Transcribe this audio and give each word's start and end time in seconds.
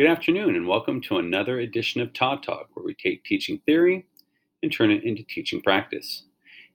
Good 0.00 0.08
afternoon, 0.08 0.56
and 0.56 0.66
welcome 0.66 1.02
to 1.02 1.18
another 1.18 1.58
edition 1.58 2.00
of 2.00 2.14
Todd 2.14 2.42
Talk, 2.42 2.70
where 2.72 2.86
we 2.86 2.94
take 2.94 3.22
teaching 3.22 3.60
theory 3.66 4.06
and 4.62 4.72
turn 4.72 4.90
it 4.90 5.04
into 5.04 5.24
teaching 5.24 5.60
practice. 5.60 6.22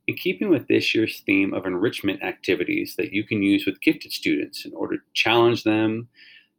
In 0.06 0.14
keeping 0.14 0.50
with 0.50 0.68
this 0.68 0.94
year's 0.94 1.22
theme 1.22 1.52
of 1.52 1.66
enrichment 1.66 2.22
activities 2.22 2.94
that 3.00 3.14
you 3.14 3.24
can 3.24 3.42
use 3.42 3.66
with 3.66 3.82
gifted 3.82 4.12
students 4.12 4.64
in 4.64 4.76
order 4.76 4.98
to 4.98 5.04
challenge 5.16 5.64
them 5.64 6.08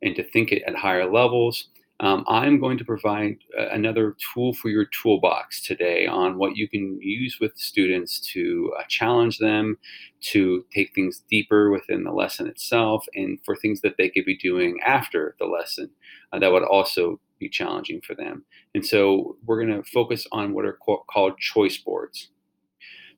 and 0.03 0.17
to 0.17 0.25
think 0.25 0.53
at 0.53 0.75
higher 0.75 1.09
levels, 1.09 1.69
um, 2.01 2.25
I'm 2.29 2.61
going 2.61 2.77
to 2.79 2.85
provide 2.85 3.39
uh, 3.59 3.69
another 3.69 4.17
tool 4.35 4.53
for 4.53 4.69
your 4.69 4.85
toolbox 4.85 5.63
today 5.63 6.07
on 6.07 6.37
what 6.37 6.57
you 6.57 6.69
can 6.69 7.01
use 7.01 7.39
with 7.41 7.57
students 7.57 8.21
to 8.33 8.73
uh, 8.79 8.83
challenge 8.89 9.39
them, 9.39 9.79
to 10.33 10.65
take 10.75 10.95
things 10.95 11.23
deeper 11.31 11.71
within 11.71 12.05
the 12.05 12.13
lesson 12.13 12.47
itself, 12.47 13.07
and 13.15 13.39
for 13.45 13.57
things 13.57 13.81
that 13.81 13.97
they 13.97 14.11
could 14.11 14.27
be 14.27 14.37
doing 14.37 14.79
after 14.85 15.37
the 15.39 15.47
lesson 15.47 15.91
uh, 16.33 16.39
that 16.39 16.53
would 16.53 16.65
also 16.65 17.19
be 17.39 17.49
challenging 17.49 18.01
for 18.03 18.15
them. 18.15 18.45
And 18.75 18.85
so 18.85 19.37
we're 19.45 19.65
going 19.65 19.83
to 19.83 19.91
focus 19.91 20.27
on 20.33 20.53
what 20.53 20.67
are 20.67 20.79
called 21.11 21.39
choice 21.39 21.79
boards. 21.79 22.29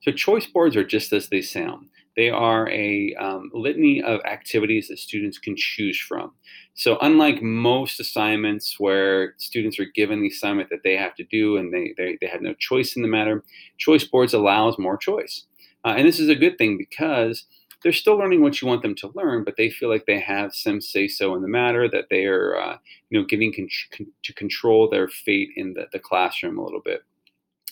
So, 0.02 0.12
choice 0.12 0.46
boards 0.46 0.76
are 0.76 0.84
just 0.84 1.12
as 1.12 1.28
they 1.28 1.42
sound. 1.42 1.88
They 2.16 2.30
are 2.30 2.68
a 2.70 3.14
um, 3.14 3.50
litany 3.54 4.02
of 4.02 4.20
activities 4.24 4.88
that 4.88 4.98
students 4.98 5.38
can 5.38 5.54
choose 5.56 5.98
from. 5.98 6.32
So, 6.74 6.98
unlike 7.00 7.42
most 7.42 8.00
assignments 8.00 8.76
where 8.78 9.34
students 9.38 9.78
are 9.78 9.86
given 9.94 10.20
the 10.20 10.28
assignment 10.28 10.70
that 10.70 10.82
they 10.82 10.96
have 10.96 11.14
to 11.16 11.24
do 11.24 11.56
and 11.56 11.72
they, 11.72 11.94
they, 11.96 12.18
they 12.20 12.26
have 12.26 12.42
no 12.42 12.54
choice 12.54 12.96
in 12.96 13.02
the 13.02 13.08
matter, 13.08 13.44
choice 13.78 14.04
boards 14.04 14.34
allows 14.34 14.78
more 14.78 14.96
choice. 14.96 15.44
Uh, 15.84 15.94
and 15.96 16.06
this 16.06 16.18
is 16.18 16.28
a 16.28 16.34
good 16.34 16.58
thing 16.58 16.76
because 16.76 17.46
they're 17.82 17.92
still 17.92 18.16
learning 18.16 18.42
what 18.42 18.60
you 18.60 18.66
want 18.66 18.82
them 18.82 18.94
to 18.96 19.12
learn, 19.14 19.44
but 19.44 19.54
they 19.56 19.70
feel 19.70 19.88
like 19.88 20.06
they 20.06 20.18
have 20.18 20.54
some 20.54 20.80
say 20.80 21.06
so 21.06 21.34
in 21.34 21.42
the 21.42 21.48
matter, 21.48 21.88
that 21.88 22.06
they 22.10 22.24
are, 22.24 22.56
uh, 22.56 22.76
you 23.10 23.18
know, 23.18 23.26
getting 23.26 23.52
con- 23.54 23.68
con- 23.96 24.12
to 24.24 24.34
control 24.34 24.90
their 24.90 25.08
fate 25.08 25.50
in 25.56 25.74
the, 25.74 25.86
the 25.92 25.98
classroom 25.98 26.58
a 26.58 26.64
little 26.64 26.82
bit. 26.84 27.02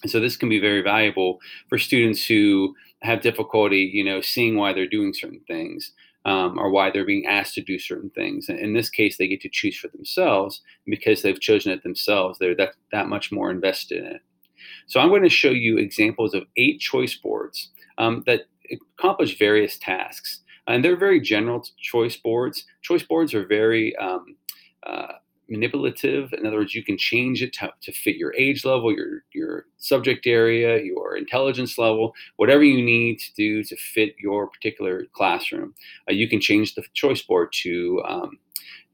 And 0.07 0.11
so 0.13 0.21
this 0.21 0.37
can 0.37 0.49
be 0.49 0.61
very 0.61 0.83
valuable 0.83 1.41
for 1.69 1.79
students 1.79 2.25
who 2.25 2.77
have 3.03 3.23
difficulty, 3.23 3.91
you 3.93 4.05
know, 4.05 4.21
seeing 4.21 4.57
why 4.57 4.73
they're 4.73 4.87
doing 4.87 5.13
certain 5.13 5.41
things. 5.49 5.91
Um, 6.25 6.59
or 6.59 6.71
why 6.71 6.91
they're 6.91 7.07
being 7.07 7.27
asked 7.27 7.55
to 7.55 7.61
do 7.61 7.79
certain 7.79 8.11
things. 8.11 8.49
In 8.49 8.73
this 8.73 8.91
case, 8.91 9.17
they 9.17 9.29
get 9.29 9.41
to 9.43 9.49
choose 9.49 9.77
for 9.77 9.87
themselves 9.87 10.61
because 10.85 11.23
they've 11.23 11.41
chosen 11.41 11.71
it 11.71 11.85
themselves. 11.85 12.41
They're 12.41 12.57
that, 12.57 12.75
that 12.91 13.07
much 13.07 13.31
more 13.31 13.49
invested 13.49 13.99
in 13.99 14.07
it. 14.07 14.23
So 14.89 14.99
I'm 14.99 15.11
going 15.11 15.23
to 15.23 15.29
show 15.29 15.51
you 15.51 15.79
examples 15.79 16.35
of 16.35 16.43
eight 16.57 16.81
choice 16.81 17.15
boards 17.15 17.71
um, 17.99 18.25
that 18.27 18.47
accomplish 18.99 19.39
various 19.39 19.79
tasks. 19.79 20.41
And 20.67 20.85
they're 20.85 20.97
very 20.97 21.21
general 21.21 21.65
choice 21.81 22.17
boards. 22.17 22.65
Choice 22.83 23.05
boards 23.05 23.33
are 23.33 23.47
very 23.47 23.95
um, 23.95 24.35
uh, 24.85 25.13
manipulative. 25.49 26.33
In 26.33 26.47
other 26.47 26.57
words, 26.57 26.75
you 26.75 26.83
can 26.83 26.99
change 26.99 27.43
it 27.43 27.53
to, 27.55 27.73
to 27.83 27.93
fit 27.93 28.17
your 28.17 28.35
age 28.35 28.65
level, 28.65 28.93
your 28.93 29.25
your 29.33 29.67
subject 29.79 30.27
area, 30.27 30.83
your 30.83 31.17
intelligence 31.17 31.79
level, 31.79 32.15
whatever 32.37 32.65
you 32.65 32.85
need 32.85 33.19
to 33.19 33.33
do 33.35 33.63
to 33.65 33.77
fit 33.77 34.15
your 34.19 34.49
particular 34.49 35.05
classroom. 35.13 35.75
Uh, 36.09 36.13
you 36.15 36.29
can 36.29 36.41
change 36.41 36.75
the 36.75 36.85
choice 36.95 37.23
board 37.23 37.53
to 37.63 38.03
um, 38.07 38.39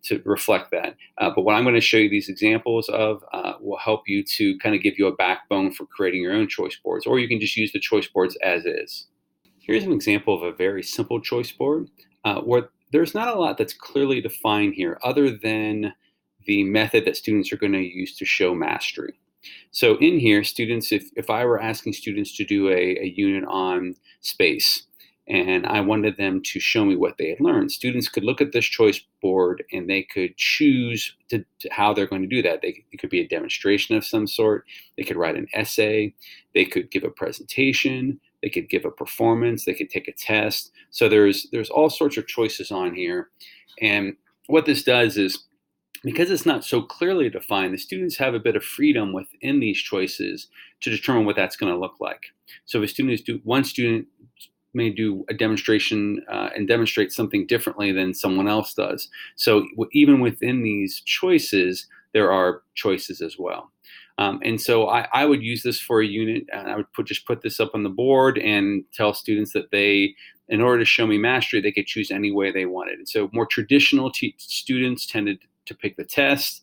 to 0.04 0.20
reflect 0.24 0.70
that. 0.72 0.96
Uh, 1.18 1.30
but 1.34 1.42
what 1.42 1.54
I'm 1.54 1.62
going 1.62 1.76
to 1.76 1.80
show 1.80 1.96
you 1.96 2.10
these 2.10 2.28
examples 2.28 2.88
of 2.88 3.22
uh, 3.32 3.54
will 3.60 3.78
help 3.78 4.02
you 4.08 4.24
to 4.24 4.58
kind 4.58 4.74
of 4.74 4.82
give 4.82 4.98
you 4.98 5.06
a 5.06 5.14
backbone 5.14 5.72
for 5.72 5.86
creating 5.86 6.22
your 6.22 6.34
own 6.34 6.48
choice 6.48 6.76
boards, 6.82 7.06
or 7.06 7.18
you 7.18 7.28
can 7.28 7.40
just 7.40 7.56
use 7.56 7.72
the 7.72 7.80
choice 7.80 8.08
boards 8.08 8.36
as 8.42 8.64
is. 8.64 9.06
Here's 9.60 9.84
an 9.84 9.92
example 9.92 10.34
of 10.34 10.42
a 10.42 10.56
very 10.56 10.82
simple 10.82 11.20
choice 11.20 11.52
board 11.52 11.88
uh, 12.24 12.40
where 12.40 12.70
there's 12.90 13.14
not 13.14 13.34
a 13.34 13.38
lot 13.38 13.56
that's 13.56 13.72
clearly 13.72 14.20
defined 14.20 14.74
here 14.74 14.98
other 15.02 15.30
than 15.30 15.94
the 16.46 16.64
method 16.64 17.04
that 17.04 17.16
students 17.16 17.52
are 17.52 17.56
going 17.56 17.72
to 17.72 17.80
use 17.80 18.16
to 18.16 18.24
show 18.24 18.54
mastery. 18.54 19.18
So 19.70 19.96
in 19.96 20.18
here, 20.18 20.44
students, 20.44 20.92
if, 20.92 21.10
if 21.16 21.30
I 21.30 21.44
were 21.44 21.60
asking 21.60 21.94
students 21.94 22.36
to 22.36 22.44
do 22.44 22.68
a, 22.68 22.98
a 23.00 23.12
unit 23.16 23.44
on 23.48 23.96
space, 24.20 24.84
and 25.28 25.66
I 25.66 25.80
wanted 25.80 26.16
them 26.16 26.42
to 26.42 26.60
show 26.60 26.84
me 26.84 26.96
what 26.96 27.16
they 27.16 27.28
had 27.28 27.40
learned. 27.40 27.70
Students 27.70 28.08
could 28.08 28.24
look 28.24 28.40
at 28.40 28.52
this 28.52 28.64
choice 28.64 29.00
board 29.20 29.62
and 29.72 29.88
they 29.88 30.02
could 30.02 30.36
choose 30.36 31.14
to, 31.28 31.44
to 31.60 31.68
how 31.70 31.94
they're 31.94 32.08
going 32.08 32.22
to 32.22 32.28
do 32.28 32.42
that. 32.42 32.60
They, 32.60 32.84
it 32.90 32.98
could 32.98 33.08
be 33.08 33.20
a 33.20 33.28
demonstration 33.28 33.96
of 33.96 34.04
some 34.04 34.26
sort. 34.26 34.64
They 34.96 35.04
could 35.04 35.16
write 35.16 35.36
an 35.36 35.46
essay. 35.54 36.12
They 36.54 36.64
could 36.64 36.90
give 36.90 37.04
a 37.04 37.10
presentation. 37.10 38.20
They 38.42 38.48
could 38.48 38.68
give 38.68 38.84
a 38.84 38.90
performance. 38.90 39.64
They 39.64 39.74
could 39.74 39.90
take 39.90 40.08
a 40.08 40.12
test. 40.12 40.72
So 40.90 41.08
there's 41.08 41.46
there's 41.52 41.70
all 41.70 41.88
sorts 41.88 42.16
of 42.16 42.26
choices 42.26 42.72
on 42.72 42.94
here, 42.94 43.30
and 43.80 44.16
what 44.48 44.66
this 44.66 44.82
does 44.82 45.16
is 45.16 45.44
because 46.04 46.30
it's 46.30 46.46
not 46.46 46.64
so 46.64 46.82
clearly 46.82 47.30
defined, 47.30 47.74
the 47.74 47.78
students 47.78 48.16
have 48.16 48.34
a 48.34 48.40
bit 48.40 48.56
of 48.56 48.64
freedom 48.64 49.12
within 49.12 49.60
these 49.60 49.78
choices 49.78 50.48
to 50.80 50.90
determine 50.90 51.24
what 51.24 51.36
that's 51.36 51.56
going 51.56 51.72
to 51.72 51.78
look 51.78 51.94
like. 52.00 52.26
So 52.64 52.78
if 52.78 52.84
a 52.84 52.88
student 52.88 53.14
is 53.14 53.22
do 53.22 53.40
one 53.44 53.64
student 53.64 54.06
may 54.74 54.90
do 54.90 55.24
a 55.28 55.34
demonstration 55.34 56.24
uh, 56.30 56.50
and 56.56 56.66
demonstrate 56.66 57.12
something 57.12 57.46
differently 57.46 57.92
than 57.92 58.14
someone 58.14 58.48
else 58.48 58.74
does. 58.74 59.08
So 59.36 59.66
even 59.92 60.20
within 60.20 60.62
these 60.62 61.00
choices, 61.04 61.86
there 62.14 62.32
are 62.32 62.62
choices 62.74 63.20
as 63.20 63.36
well. 63.38 63.70
Um, 64.18 64.40
and 64.44 64.60
so 64.60 64.88
I, 64.88 65.08
I, 65.12 65.24
would 65.24 65.42
use 65.42 65.62
this 65.62 65.80
for 65.80 66.00
a 66.00 66.06
unit, 66.06 66.44
and 66.52 66.70
I 66.70 66.76
would 66.76 66.92
put 66.92 67.06
just 67.06 67.26
put 67.26 67.40
this 67.40 67.58
up 67.58 67.70
on 67.74 67.82
the 67.82 67.88
board 67.88 68.38
and 68.38 68.84
tell 68.92 69.14
students 69.14 69.54
that 69.54 69.70
they, 69.70 70.14
in 70.48 70.60
order 70.60 70.78
to 70.80 70.84
show 70.84 71.06
me 71.06 71.16
mastery, 71.16 71.60
they 71.60 71.72
could 71.72 71.86
choose 71.86 72.10
any 72.10 72.30
way 72.30 72.52
they 72.52 72.66
wanted. 72.66 72.98
And 72.98 73.08
so 73.08 73.30
more 73.32 73.46
traditional 73.46 74.12
students 74.36 75.06
tended 75.06 75.38
to 75.72 75.78
pick 75.78 75.96
the 75.96 76.04
test 76.04 76.62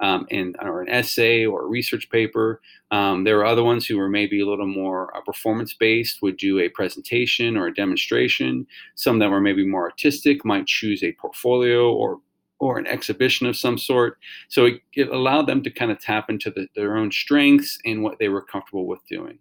um, 0.00 0.26
and 0.30 0.56
or 0.60 0.82
an 0.82 0.88
essay 0.88 1.44
or 1.44 1.62
a 1.62 1.66
research 1.66 2.08
paper. 2.10 2.60
Um, 2.90 3.24
there 3.24 3.38
are 3.38 3.46
other 3.46 3.64
ones 3.64 3.86
who 3.86 3.98
are 4.00 4.08
maybe 4.08 4.40
a 4.40 4.46
little 4.46 4.66
more 4.66 5.16
uh, 5.16 5.20
performance 5.20 5.74
based, 5.74 6.22
would 6.22 6.36
do 6.36 6.58
a 6.58 6.68
presentation 6.68 7.56
or 7.56 7.66
a 7.66 7.74
demonstration. 7.74 8.66
Some 8.94 9.18
that 9.18 9.30
were 9.30 9.40
maybe 9.40 9.66
more 9.66 9.90
artistic 9.90 10.44
might 10.44 10.66
choose 10.66 11.02
a 11.02 11.12
portfolio 11.12 11.92
or 11.92 12.20
or 12.60 12.76
an 12.76 12.88
exhibition 12.88 13.46
of 13.46 13.56
some 13.56 13.78
sort. 13.78 14.18
So 14.48 14.66
it, 14.66 14.82
it 14.94 15.08
allowed 15.10 15.46
them 15.46 15.62
to 15.62 15.70
kind 15.70 15.92
of 15.92 16.00
tap 16.00 16.28
into 16.28 16.50
the, 16.50 16.66
their 16.74 16.96
own 16.96 17.12
strengths 17.12 17.78
and 17.84 18.02
what 18.02 18.18
they 18.18 18.28
were 18.28 18.42
comfortable 18.42 18.86
with 18.86 18.98
doing. 19.08 19.38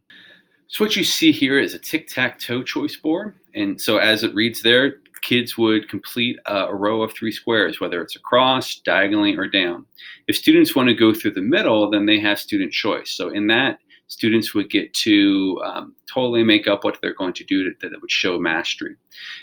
So 0.68 0.84
what 0.84 0.96
you 0.96 1.04
see 1.04 1.32
here 1.32 1.58
is 1.58 1.74
a 1.74 1.80
tic-tac-toe 1.80 2.62
choice 2.64 2.96
board. 2.96 3.34
And 3.56 3.82
so 3.82 3.98
as 3.98 4.24
it 4.24 4.36
reads 4.36 4.62
there, 4.62 4.98
kids 5.28 5.58
would 5.58 5.90
complete 5.90 6.40
a, 6.46 6.74
row 6.74 7.02
of 7.02 7.14
three 7.14 7.34
squares, 7.34 7.82
whether 7.82 8.02
it's 8.02 8.16
across, 8.16 8.80
diagonally, 8.80 9.36
or 9.36 9.46
down. 9.46 9.86
If 10.28 10.38
students 10.38 10.74
want 10.74 10.88
to 10.88 10.96
go 10.96 11.14
through 11.14 11.32
the 11.32 11.42
middle, 11.42 11.90
then 11.90 12.06
they 12.06 12.18
have 12.22 12.40
student 12.40 12.72
choice. 12.72 13.12
So 13.12 13.30
in 13.30 13.48
that, 13.48 13.80
students 14.08 14.54
would 14.54 14.70
get 14.70 14.94
to 14.94 15.62
um, 15.66 15.96
totally 16.12 16.44
make 16.44 16.66
up 16.66 16.86
what 16.86 16.98
they're 17.02 17.14
going 17.14 17.34
to 17.34 17.44
do 17.44 17.66
to, 17.66 17.90
that 17.90 18.02
would 18.02 18.10
show 18.10 18.40
mastery. 18.40 18.96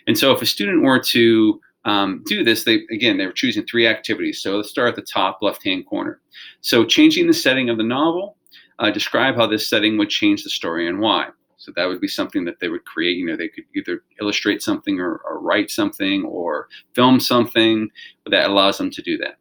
And 0.06 0.17
so 0.17 0.33
if 0.33 0.41
a 0.41 0.47
student 0.47 0.83
were 0.83 1.00
to 1.00 1.61
um, 1.84 2.22
do 2.25 2.43
this, 2.43 2.65
they 2.65 2.77
again 2.91 3.19
they 3.19 3.27
were 3.27 3.33
choosing 3.33 3.66
three 3.66 3.87
activities. 3.87 4.41
So 4.41 4.56
let's 4.56 4.71
start 4.71 4.89
at 4.89 4.97
the 4.97 5.03
top 5.03 5.41
left-hand 5.43 5.84
corner. 5.84 6.22
So 6.62 6.87
changing 6.87 7.27
the 7.27 7.34
setting 7.34 7.69
of 7.69 7.77
the 7.77 7.84
novel, 7.84 8.39
uh, 8.78 8.91
describe 8.91 9.37
how 9.37 9.47
this 9.47 9.69
setting 9.69 9.99
would 9.99 10.09
change 10.09 10.45
the 10.45 10.51
story 10.51 10.89
and 10.89 10.99
why. 10.99 11.28
So 11.64 11.72
that 11.76 11.86
would 11.86 12.00
be 12.00 12.08
something 12.08 12.44
that 12.44 12.60
they 12.60 12.69
would 12.69 12.84
create. 12.84 13.16
You 13.16 13.25
know, 13.25 13.36
they 13.36 13.48
could 13.48 13.64
either 13.75 14.02
illustrate 14.20 14.60
something 14.60 15.00
or, 15.00 15.16
or 15.25 15.41
write 15.41 15.70
something 15.70 16.22
or 16.25 16.69
film 16.92 17.20
something 17.20 17.88
that 18.26 18.50
allows 18.50 18.76
them 18.76 18.91
to 18.91 19.00
do 19.00 19.16
that. 19.19 19.38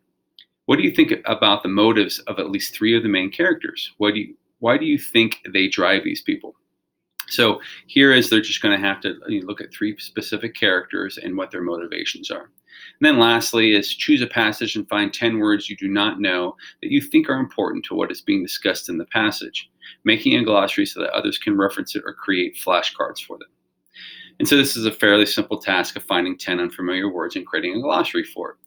What 0.66 0.78
do 0.78 0.84
you 0.84 0.92
think 0.92 1.12
about 1.26 1.64
the 1.64 1.70
motives 1.70 2.20
of 2.20 2.40
at 2.40 2.50
least 2.50 2.74
three 2.74 2.96
of 2.96 3.04
the 3.04 3.10
main 3.10 3.30
characters? 3.30 3.92
What 3.98 4.14
do 4.14 4.22
you, 4.22 4.36
why 4.60 4.78
do 4.78 4.86
you 4.86 4.98
think 4.98 5.42
they 5.52 5.68
drive 5.68 6.06
these 6.06 6.22
people? 6.22 6.56
So 7.34 7.60
here 7.88 8.14
is 8.14 8.30
they're 8.30 8.42
just 8.42 8.62
going 8.62 8.80
to 8.80 8.88
have 8.88 9.02
to 9.02 9.16
look 9.28 9.60
at 9.60 9.74
three 9.74 9.98
specific 9.98 10.56
characters 10.56 11.18
and 11.18 11.36
what 11.36 11.52
their 11.52 11.64
motivations 11.64 12.30
are. 12.30 12.44
And 13.00 13.02
then 13.02 13.20
lastly 13.20 13.74
is 13.74 13.94
choose 13.94 14.22
a 14.22 14.28
passage 14.28 14.76
and 14.76 14.88
find 14.88 15.14
10 15.14 15.40
words 15.40 15.70
you 15.70 15.76
do 15.76 15.88
not 15.88 16.20
know 16.20 16.56
that 16.82 16.92
you 16.92 17.02
think 17.02 17.30
are 17.30 17.40
important 17.40 17.86
to 17.86 17.96
what 17.96 18.12
is 18.12 18.22
being 18.22 18.44
discussed 18.44 18.88
in 18.88 18.98
the 18.98 19.06
passage, 19.06 19.70
making 20.04 20.36
a 20.36 20.44
glossary 20.44 20.86
so 20.86 21.02
that 21.02 21.12
others 21.12 21.38
can 21.38 21.58
reference 21.58 21.96
it 21.96 22.04
or 22.06 22.14
create 22.14 22.56
flashcards 22.56 23.20
for 23.20 23.38
them. 23.38 23.50
And 24.40 24.48
so 24.48 24.58
this 24.58 24.76
is 24.76 24.86
a 24.86 24.92
fairly 24.92 25.26
simple 25.26 25.60
task 25.60 25.96
of 25.96 26.04
finding 26.04 26.38
10 26.38 26.60
unfamiliar 26.60 27.12
words 27.12 27.36
and 27.36 27.46
creating 27.46 27.76
a 27.76 27.82
glossary 27.82 28.24
for 28.24 28.52
it. 28.52 28.58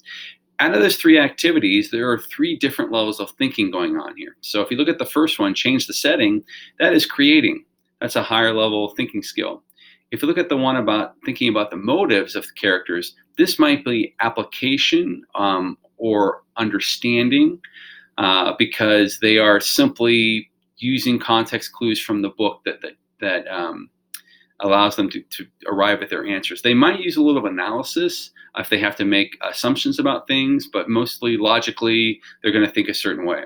Out 0.59 0.75
of 0.75 0.81
those 0.81 0.97
three 0.97 1.19
activities, 1.19 1.91
there 1.91 2.11
are 2.11 2.19
three 2.19 2.57
different 2.57 2.91
levels 2.91 3.21
of 3.21 3.31
thinking 3.33 3.71
going 3.71 3.97
on 3.97 4.17
here. 4.17 4.37
So 4.41 4.63
if 4.63 4.71
you 4.71 4.77
look 4.77 4.89
at 4.89 4.99
the 4.99 5.05
first 5.05 5.39
one, 5.39 5.55
change 5.55 5.87
the 5.87 5.93
setting, 5.93 6.43
that 6.79 6.95
is 6.95 7.05
creating. 7.05 7.65
That's 8.01 8.17
a 8.17 8.23
higher 8.23 8.53
level 8.53 8.95
thinking 8.97 9.23
skill. 9.23 9.63
If 10.11 10.23
you 10.23 10.29
look 10.29 10.39
at 10.39 10.49
the 10.49 10.57
one 10.57 10.77
about 10.77 11.15
thinking 11.25 11.49
about 11.49 11.71
the 11.71 11.77
motives 11.77 12.37
of 12.37 12.45
the 12.45 12.53
characters, 12.53 13.15
this 13.39 13.59
might 13.59 13.85
be 13.85 14.15
application 14.21 15.23
um, 15.35 15.77
or 15.97 16.43
understanding 16.57 17.59
uh, 18.19 18.55
because 18.59 19.19
they 19.21 19.39
are 19.39 19.61
simply 19.61 20.51
using 20.79 21.19
context 21.19 21.73
clues 21.73 22.01
from 22.01 22.23
the 22.23 22.31
book 22.31 22.61
that 22.65 22.81
that, 22.83 22.93
that 23.21 23.49
um, 23.49 23.91
allows 24.61 24.97
them 24.97 25.11
to, 25.11 25.23
to 25.31 25.47
arrive 25.67 26.03
at 26.03 26.11
their 26.11 26.27
answers. 26.27 26.63
They 26.63 26.75
might 26.75 27.01
use 27.01 27.17
a 27.17 27.23
little 27.23 27.47
analysis 27.47 28.31
if 28.57 28.71
they 28.71 28.79
have 28.79 28.97
to 28.97 29.05
make 29.05 29.37
assumptions 29.43 29.99
about 29.99 30.27
things, 30.27 30.69
but 30.73 30.89
mostly 30.89 31.37
logically, 31.37 32.21
they're 32.43 32.53
going 32.53 32.65
to 32.65 32.73
think 32.73 32.89
a 32.89 32.95
certain 32.95 33.27
way. 33.27 33.45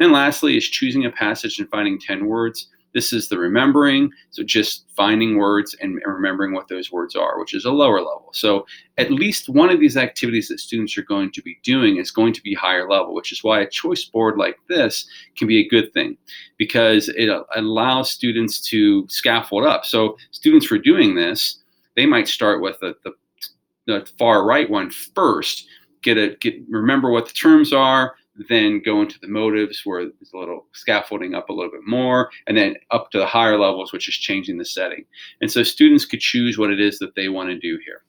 And 0.00 0.12
lastly, 0.12 0.56
is 0.56 0.68
choosing 0.68 1.06
a 1.06 1.10
passage 1.10 1.58
and 1.58 1.68
finding 1.70 1.98
10 1.98 2.26
words. 2.26 2.68
This 2.94 3.12
is 3.12 3.28
the 3.28 3.38
remembering. 3.38 4.10
So 4.30 4.44
just 4.44 4.86
finding 4.96 5.36
words 5.36 5.74
and 5.80 6.00
remembering 6.06 6.54
what 6.54 6.68
those 6.68 6.92
words 6.92 7.16
are, 7.16 7.38
which 7.40 7.52
is 7.52 7.64
a 7.64 7.70
lower 7.70 7.98
level. 7.98 8.30
So 8.32 8.66
at 8.98 9.10
least 9.10 9.48
one 9.48 9.68
of 9.70 9.80
these 9.80 9.96
activities 9.96 10.48
that 10.48 10.60
students 10.60 10.96
are 10.96 11.02
going 11.02 11.32
to 11.32 11.42
be 11.42 11.58
doing 11.64 11.96
is 11.96 12.12
going 12.12 12.32
to 12.32 12.42
be 12.42 12.54
higher 12.54 12.88
level, 12.88 13.12
which 13.12 13.32
is 13.32 13.42
why 13.42 13.60
a 13.60 13.68
choice 13.68 14.04
board 14.04 14.38
like 14.38 14.56
this 14.68 15.06
can 15.36 15.48
be 15.48 15.58
a 15.58 15.68
good 15.68 15.92
thing 15.92 16.16
because 16.56 17.08
it 17.10 17.28
uh, 17.28 17.42
allows 17.56 18.10
students 18.10 18.60
to 18.68 19.06
scaffold 19.08 19.64
up. 19.64 19.84
So 19.84 20.16
students 20.30 20.66
for 20.66 20.78
doing 20.78 21.16
this, 21.16 21.58
they 21.96 22.06
might 22.06 22.28
start 22.28 22.62
with 22.62 22.78
the, 22.80 22.94
the, 23.02 23.12
the 23.86 24.08
far 24.18 24.46
right 24.46 24.70
one 24.70 24.90
first, 24.90 25.66
get 26.02 26.16
a 26.16 26.36
get 26.40 26.54
remember 26.68 27.10
what 27.10 27.26
the 27.26 27.32
terms 27.32 27.72
are, 27.72 28.14
then 28.48 28.82
go 28.84 29.00
into 29.00 29.18
the 29.20 29.28
motives 29.28 29.82
where 29.84 30.04
there's 30.04 30.32
a 30.34 30.38
little 30.38 30.66
scaffolding 30.72 31.34
up 31.34 31.48
a 31.48 31.52
little 31.52 31.70
bit 31.70 31.86
more, 31.86 32.30
and 32.46 32.56
then 32.56 32.74
up 32.90 33.10
to 33.10 33.18
the 33.18 33.26
higher 33.26 33.58
levels, 33.58 33.92
which 33.92 34.08
is 34.08 34.14
changing 34.14 34.58
the 34.58 34.64
setting. 34.64 35.04
And 35.40 35.50
so 35.50 35.62
students 35.62 36.04
could 36.04 36.20
choose 36.20 36.58
what 36.58 36.70
it 36.70 36.80
is 36.80 36.98
that 36.98 37.14
they 37.14 37.28
want 37.28 37.50
to 37.50 37.58
do 37.58 37.78
here. 37.84 38.02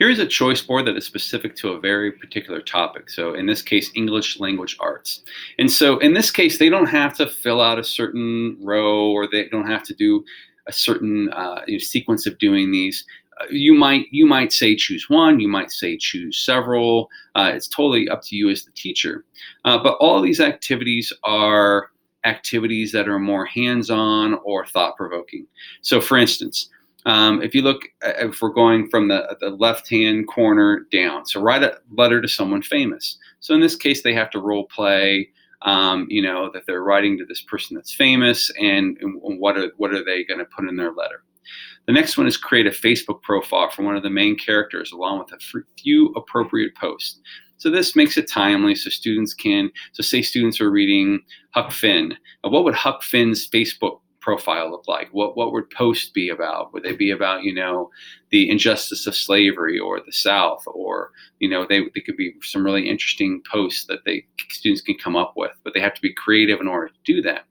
Here's 0.00 0.18
a 0.18 0.26
choice 0.26 0.62
board 0.62 0.86
that 0.86 0.96
is 0.96 1.04
specific 1.04 1.54
to 1.56 1.72
a 1.72 1.78
very 1.78 2.10
particular 2.10 2.62
topic. 2.62 3.10
So 3.10 3.34
in 3.34 3.44
this 3.44 3.60
case, 3.60 3.90
English 3.94 4.40
language 4.40 4.74
arts. 4.80 5.22
And 5.58 5.70
so 5.70 5.98
in 5.98 6.14
this 6.14 6.30
case, 6.30 6.58
they 6.58 6.70
don't 6.70 6.86
have 6.86 7.14
to 7.18 7.26
fill 7.26 7.60
out 7.60 7.78
a 7.78 7.84
certain 7.84 8.56
row 8.62 9.10
or 9.10 9.28
they 9.30 9.46
don't 9.50 9.66
have 9.66 9.82
to 9.82 9.94
do 9.94 10.24
a 10.66 10.72
certain 10.72 11.28
uh, 11.34 11.60
you 11.66 11.74
know, 11.74 11.78
sequence 11.80 12.26
of 12.26 12.38
doing 12.38 12.70
these 12.70 13.04
you 13.50 13.74
might 13.74 14.06
you 14.10 14.26
might 14.26 14.52
say 14.52 14.74
choose 14.76 15.08
one 15.08 15.40
you 15.40 15.48
might 15.48 15.70
say 15.70 15.96
choose 15.96 16.38
several. 16.38 17.08
Uh, 17.34 17.50
it's 17.54 17.68
totally 17.68 18.08
up 18.08 18.22
to 18.22 18.36
you 18.36 18.50
as 18.50 18.64
the 18.64 18.72
teacher. 18.72 19.24
Uh, 19.64 19.78
but 19.78 19.94
all 20.00 20.20
these 20.20 20.40
activities 20.40 21.12
are 21.24 21.90
activities 22.24 22.92
that 22.92 23.08
are 23.08 23.18
more 23.18 23.46
hands-on 23.46 24.34
or 24.44 24.66
thought-provoking. 24.66 25.46
So 25.80 26.00
for 26.00 26.18
instance 26.18 26.68
um, 27.06 27.42
if 27.42 27.54
you 27.54 27.62
look 27.62 27.84
uh, 28.04 28.12
if 28.18 28.42
we're 28.42 28.50
going 28.50 28.88
from 28.88 29.08
the, 29.08 29.36
the 29.40 29.50
left-hand 29.50 30.28
corner 30.28 30.86
down 30.92 31.24
so 31.24 31.40
write 31.40 31.62
a 31.62 31.78
letter 31.92 32.20
to 32.20 32.28
someone 32.28 32.62
famous. 32.62 33.16
So 33.40 33.54
in 33.54 33.60
this 33.60 33.76
case 33.76 34.02
they 34.02 34.14
have 34.14 34.30
to 34.30 34.40
role 34.40 34.66
play 34.66 35.30
um, 35.62 36.06
you 36.10 36.22
know 36.22 36.50
that 36.52 36.64
they're 36.66 36.82
writing 36.82 37.18
to 37.18 37.24
this 37.24 37.42
person 37.42 37.74
that's 37.76 37.94
famous 37.94 38.50
and, 38.60 38.98
and 39.00 39.20
what 39.20 39.56
are 39.56 39.72
what 39.76 39.92
are 39.92 40.04
they 40.04 40.24
going 40.24 40.38
to 40.40 40.46
put 40.46 40.68
in 40.68 40.76
their 40.76 40.92
letter 40.92 41.22
the 41.86 41.92
next 41.92 42.16
one 42.16 42.26
is 42.26 42.36
create 42.36 42.66
a 42.66 42.70
Facebook 42.70 43.22
profile 43.22 43.70
for 43.70 43.82
one 43.82 43.96
of 43.96 44.02
the 44.02 44.10
main 44.10 44.36
characters 44.36 44.92
along 44.92 45.18
with 45.18 45.32
a 45.32 45.62
few 45.78 46.08
appropriate 46.16 46.74
posts. 46.76 47.20
So 47.56 47.68
this 47.68 47.94
makes 47.94 48.16
it 48.16 48.30
timely 48.30 48.74
so 48.74 48.88
students 48.88 49.34
can, 49.34 49.70
so 49.92 50.02
say 50.02 50.22
students 50.22 50.60
are 50.60 50.70
reading 50.70 51.20
Huck 51.50 51.72
Finn. 51.72 52.16
What 52.42 52.64
would 52.64 52.74
Huck 52.74 53.02
Finn's 53.02 53.48
Facebook 53.48 54.00
profile 54.20 54.70
look 54.70 54.86
like? 54.86 55.08
What 55.12 55.36
what 55.36 55.52
would 55.52 55.68
posts 55.70 56.10
be 56.10 56.28
about? 56.28 56.72
Would 56.72 56.84
they 56.84 56.92
be 56.92 57.10
about 57.10 57.42
you 57.42 57.52
know 57.52 57.90
the 58.30 58.48
injustice 58.48 59.06
of 59.06 59.16
slavery 59.16 59.78
or 59.78 60.00
the 60.00 60.12
South, 60.12 60.62
or 60.66 61.10
you 61.38 61.48
know 61.48 61.66
they 61.68 61.80
they 61.94 62.00
could 62.00 62.16
be 62.16 62.32
some 62.42 62.64
really 62.64 62.88
interesting 62.88 63.42
posts 63.50 63.86
that 63.86 64.04
they 64.04 64.24
students 64.48 64.80
can 64.80 64.96
come 64.96 65.16
up 65.16 65.34
with, 65.36 65.52
but 65.64 65.74
they 65.74 65.80
have 65.80 65.94
to 65.94 66.00
be 66.00 66.14
creative 66.14 66.60
in 66.60 66.68
order 66.68 66.88
to 66.88 67.12
do 67.12 67.20
that. 67.22 67.44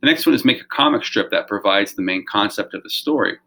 The 0.00 0.06
next 0.06 0.26
one 0.26 0.34
is 0.34 0.44
make 0.44 0.60
a 0.60 0.64
comic 0.64 1.04
strip 1.04 1.30
that 1.30 1.48
provides 1.48 1.94
the 1.94 2.02
main 2.02 2.24
concept 2.30 2.74
of 2.74 2.82
the 2.82 2.90
story. 2.90 3.38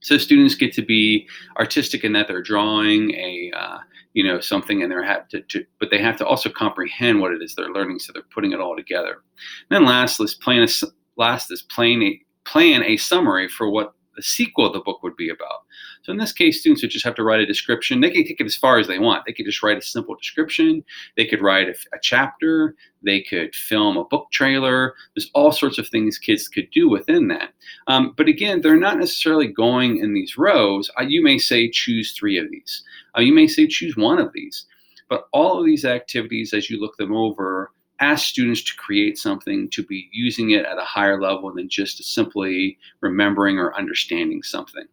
So 0.00 0.18
students 0.18 0.54
get 0.54 0.72
to 0.74 0.82
be 0.82 1.28
artistic 1.58 2.04
in 2.04 2.12
that 2.12 2.28
they're 2.28 2.42
drawing 2.42 3.12
a 3.12 3.50
uh, 3.56 3.78
you 4.14 4.24
know 4.24 4.40
something 4.40 4.82
and 4.82 4.90
they're 4.90 5.02
have 5.02 5.28
to, 5.28 5.42
to, 5.42 5.64
but 5.80 5.90
they 5.90 6.00
have 6.00 6.16
to 6.18 6.26
also 6.26 6.48
comprehend 6.50 7.20
what 7.20 7.32
it 7.32 7.42
is 7.42 7.54
they're 7.54 7.72
learning, 7.72 7.98
so 7.98 8.12
they're 8.12 8.22
putting 8.34 8.52
it 8.52 8.60
all 8.60 8.76
together. 8.76 9.22
And 9.70 9.70
then 9.70 9.84
last 9.84 10.20
is 10.20 10.34
plan 10.34 10.62
a 10.62 10.86
last 11.16 11.50
is 11.50 11.62
plan 11.62 12.02
a 12.02 12.20
plan 12.44 12.82
a 12.82 12.96
summary 12.96 13.48
for 13.48 13.68
what 13.70 13.94
the 14.18 14.22
sequel 14.22 14.66
of 14.66 14.72
the 14.72 14.80
book 14.80 15.00
would 15.04 15.14
be 15.16 15.30
about. 15.30 15.62
So 16.02 16.10
in 16.10 16.18
this 16.18 16.32
case, 16.32 16.60
students 16.60 16.82
would 16.82 16.90
just 16.90 17.04
have 17.04 17.14
to 17.14 17.22
write 17.22 17.40
a 17.40 17.46
description. 17.46 18.00
They 18.00 18.10
can 18.10 18.24
take 18.24 18.40
it 18.40 18.46
as 18.46 18.56
far 18.56 18.80
as 18.80 18.88
they 18.88 18.98
want. 18.98 19.24
They 19.24 19.32
could 19.32 19.46
just 19.46 19.62
write 19.62 19.78
a 19.78 19.82
simple 19.82 20.16
description. 20.16 20.84
They 21.16 21.24
could 21.24 21.40
write 21.40 21.68
a, 21.68 21.74
a 21.94 21.98
chapter. 22.02 22.74
They 23.04 23.22
could 23.22 23.54
film 23.54 23.96
a 23.96 24.04
book 24.04 24.26
trailer. 24.32 24.94
There's 25.14 25.30
all 25.34 25.52
sorts 25.52 25.78
of 25.78 25.88
things 25.88 26.18
kids 26.18 26.48
could 26.48 26.68
do 26.72 26.88
within 26.88 27.28
that. 27.28 27.50
Um, 27.86 28.12
but 28.16 28.26
again, 28.26 28.60
they're 28.60 28.76
not 28.76 28.98
necessarily 28.98 29.46
going 29.46 29.98
in 29.98 30.14
these 30.14 30.36
rows. 30.36 30.90
Uh, 30.98 31.04
you 31.04 31.22
may 31.22 31.38
say 31.38 31.70
choose 31.70 32.12
three 32.12 32.38
of 32.38 32.50
these. 32.50 32.82
Uh, 33.16 33.20
you 33.20 33.32
may 33.32 33.46
say 33.46 33.68
choose 33.68 33.96
one 33.96 34.18
of 34.18 34.32
these. 34.32 34.66
But 35.08 35.28
all 35.32 35.60
of 35.60 35.64
these 35.64 35.84
activities, 35.84 36.52
as 36.52 36.68
you 36.68 36.80
look 36.80 36.96
them 36.96 37.14
over, 37.14 37.70
ask 38.00 38.26
students 38.26 38.62
to 38.64 38.76
create 38.76 39.18
something, 39.18 39.68
to 39.70 39.82
be 39.82 40.08
using 40.12 40.50
it 40.50 40.64
at 40.64 40.78
a 40.78 40.84
higher 40.84 41.20
level 41.20 41.52
than 41.52 41.68
just 41.68 42.02
simply 42.04 42.78
remembering 43.00 43.58
or 43.58 43.76
understanding 43.76 44.42
something. 44.42 44.86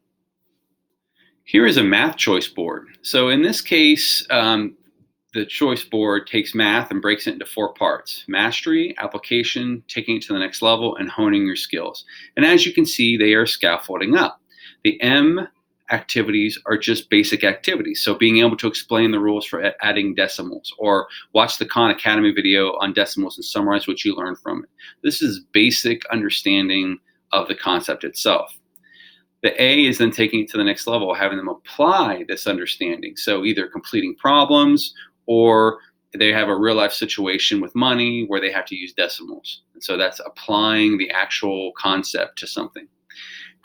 Here 1.43 1.67
is 1.67 1.77
a 1.77 1.83
math 1.83 2.17
choice 2.17 2.47
board. 2.47 2.87
So 3.03 3.29
in 3.29 3.43
this 3.43 3.61
case, 3.61 4.25
um, 4.31 4.75
the 5.35 5.45
choice 5.45 5.83
board 5.83 6.27
takes 6.27 6.55
math 6.55 6.89
and 6.89 7.01
breaks 7.01 7.27
it 7.27 7.33
into 7.33 7.45
four 7.45 7.73
parts 7.73 8.23
mastery, 8.27 8.95
application, 8.97 9.83
taking 9.87 10.15
it 10.15 10.23
to 10.23 10.33
the 10.33 10.39
next 10.39 10.61
level, 10.61 10.95
and 10.95 11.09
honing 11.09 11.45
your 11.45 11.57
skills. 11.57 12.05
And 12.35 12.45
as 12.45 12.65
you 12.65 12.73
can 12.73 12.85
see, 12.85 13.17
they 13.17 13.33
are 13.33 13.45
scaffolding 13.45 14.15
up. 14.15 14.41
The 14.83 14.99
M 15.01 15.47
activities 15.91 16.59
are 16.65 16.77
just 16.77 17.09
basic 17.09 17.43
activities. 17.43 18.01
So 18.01 18.15
being 18.15 18.39
able 18.39 18.57
to 18.57 18.67
explain 18.67 19.11
the 19.11 19.19
rules 19.19 19.45
for 19.45 19.73
adding 19.81 20.15
decimals 20.15 20.73
or 20.77 21.07
watch 21.33 21.57
the 21.57 21.65
Khan 21.65 21.91
Academy 21.91 22.31
video 22.31 22.73
on 22.77 22.93
decimals 22.93 23.37
and 23.37 23.45
summarize 23.45 23.87
what 23.87 24.03
you 24.03 24.15
learned 24.15 24.39
from 24.39 24.63
it. 24.63 24.69
This 25.03 25.21
is 25.21 25.41
basic 25.51 26.01
understanding 26.07 26.97
of 27.31 27.47
the 27.47 27.55
concept 27.55 28.03
itself. 28.03 28.57
The 29.43 29.61
A 29.61 29.85
is 29.85 29.99
then 29.99 30.11
taking 30.11 30.41
it 30.41 30.49
to 30.49 30.57
the 30.57 30.63
next 30.63 30.87
level, 30.87 31.13
having 31.13 31.37
them 31.37 31.49
apply 31.49 32.25
this 32.27 32.47
understanding. 32.47 33.15
So 33.15 33.45
either 33.45 33.67
completing 33.67 34.15
problems 34.15 34.93
or 35.27 35.79
they 36.17 36.31
have 36.31 36.49
a 36.49 36.55
real 36.55 36.75
life 36.75 36.93
situation 36.93 37.61
with 37.61 37.75
money 37.75 38.25
where 38.27 38.41
they 38.41 38.51
have 38.51 38.65
to 38.65 38.75
use 38.75 38.93
decimals. 38.93 39.61
And 39.73 39.83
so 39.83 39.97
that's 39.97 40.19
applying 40.25 40.97
the 40.97 41.11
actual 41.11 41.73
concept 41.77 42.39
to 42.39 42.47
something. 42.47 42.87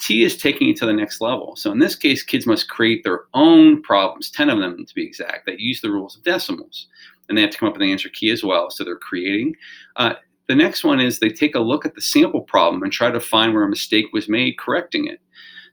T 0.00 0.24
is 0.24 0.36
taking 0.36 0.70
it 0.70 0.76
to 0.76 0.86
the 0.86 0.92
next 0.92 1.20
level. 1.20 1.54
So 1.56 1.70
in 1.70 1.78
this 1.78 1.94
case, 1.94 2.22
kids 2.22 2.46
must 2.46 2.68
create 2.68 3.04
their 3.04 3.24
own 3.34 3.82
problems, 3.82 4.30
10 4.30 4.48
of 4.48 4.58
them 4.58 4.84
to 4.84 4.94
be 4.94 5.04
exact, 5.04 5.46
that 5.46 5.60
use 5.60 5.80
the 5.80 5.90
rules 5.90 6.16
of 6.16 6.22
decimals. 6.22 6.88
And 7.28 7.36
they 7.36 7.42
have 7.42 7.50
to 7.50 7.58
come 7.58 7.68
up 7.68 7.74
with 7.74 7.82
an 7.82 7.90
answer 7.90 8.08
key 8.08 8.30
as 8.30 8.42
well. 8.42 8.70
So 8.70 8.82
they're 8.82 8.96
creating. 8.96 9.54
Uh, 9.96 10.14
the 10.48 10.54
next 10.56 10.82
one 10.82 10.98
is 11.00 11.18
they 11.18 11.28
take 11.28 11.54
a 11.54 11.60
look 11.60 11.86
at 11.86 11.94
the 11.94 12.00
sample 12.00 12.40
problem 12.40 12.82
and 12.82 12.90
try 12.90 13.10
to 13.10 13.20
find 13.20 13.54
where 13.54 13.62
a 13.62 13.68
mistake 13.68 14.06
was 14.12 14.28
made, 14.28 14.58
correcting 14.58 15.06
it. 15.06 15.20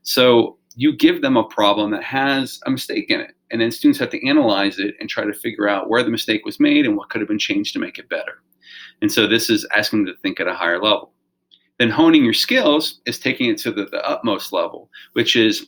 So 0.04 0.58
you 0.76 0.96
give 0.96 1.22
them 1.22 1.36
a 1.36 1.44
problem 1.44 1.90
that 1.92 2.04
has 2.04 2.60
a 2.68 2.70
mistake 2.70 3.10
in 3.10 3.20
it. 3.20 3.34
And 3.50 3.60
then 3.60 3.72
students 3.72 3.98
have 4.00 4.12
to 4.12 4.28
analyze 4.28 4.78
it 4.78 4.96
and 5.00 5.10
try 5.10 5.24
to 5.24 5.34
figure 5.34 5.68
out 5.68 5.90
where 5.90 6.04
the 6.04 6.12
mistake 6.12 6.46
was 6.46 6.60
made 6.60 6.86
and 6.86 6.96
what 6.96 7.10
could 7.10 7.22
have 7.22 7.28
been 7.28 7.40
changed 7.40 7.74
to 7.74 7.80
make 7.80 7.98
it 7.98 8.10
better. 8.10 8.44
And 9.02 9.12
so 9.12 9.26
this 9.26 9.50
is 9.50 9.66
asking 9.76 10.06
them 10.06 10.14
to 10.14 10.22
think 10.22 10.40
at 10.40 10.48
a 10.48 10.54
higher 10.54 10.82
level. 10.82 11.12
Then 11.80 11.90
honing 11.90 12.24
your 12.24 12.34
skills 12.34 13.02
is 13.06 13.20
taking 13.20 13.50
it 13.50 13.58
to 13.60 13.72
the, 13.72 13.86
the 13.86 14.04
utmost 14.08 14.52
level, 14.52 14.90
which 15.14 15.36
is 15.36 15.68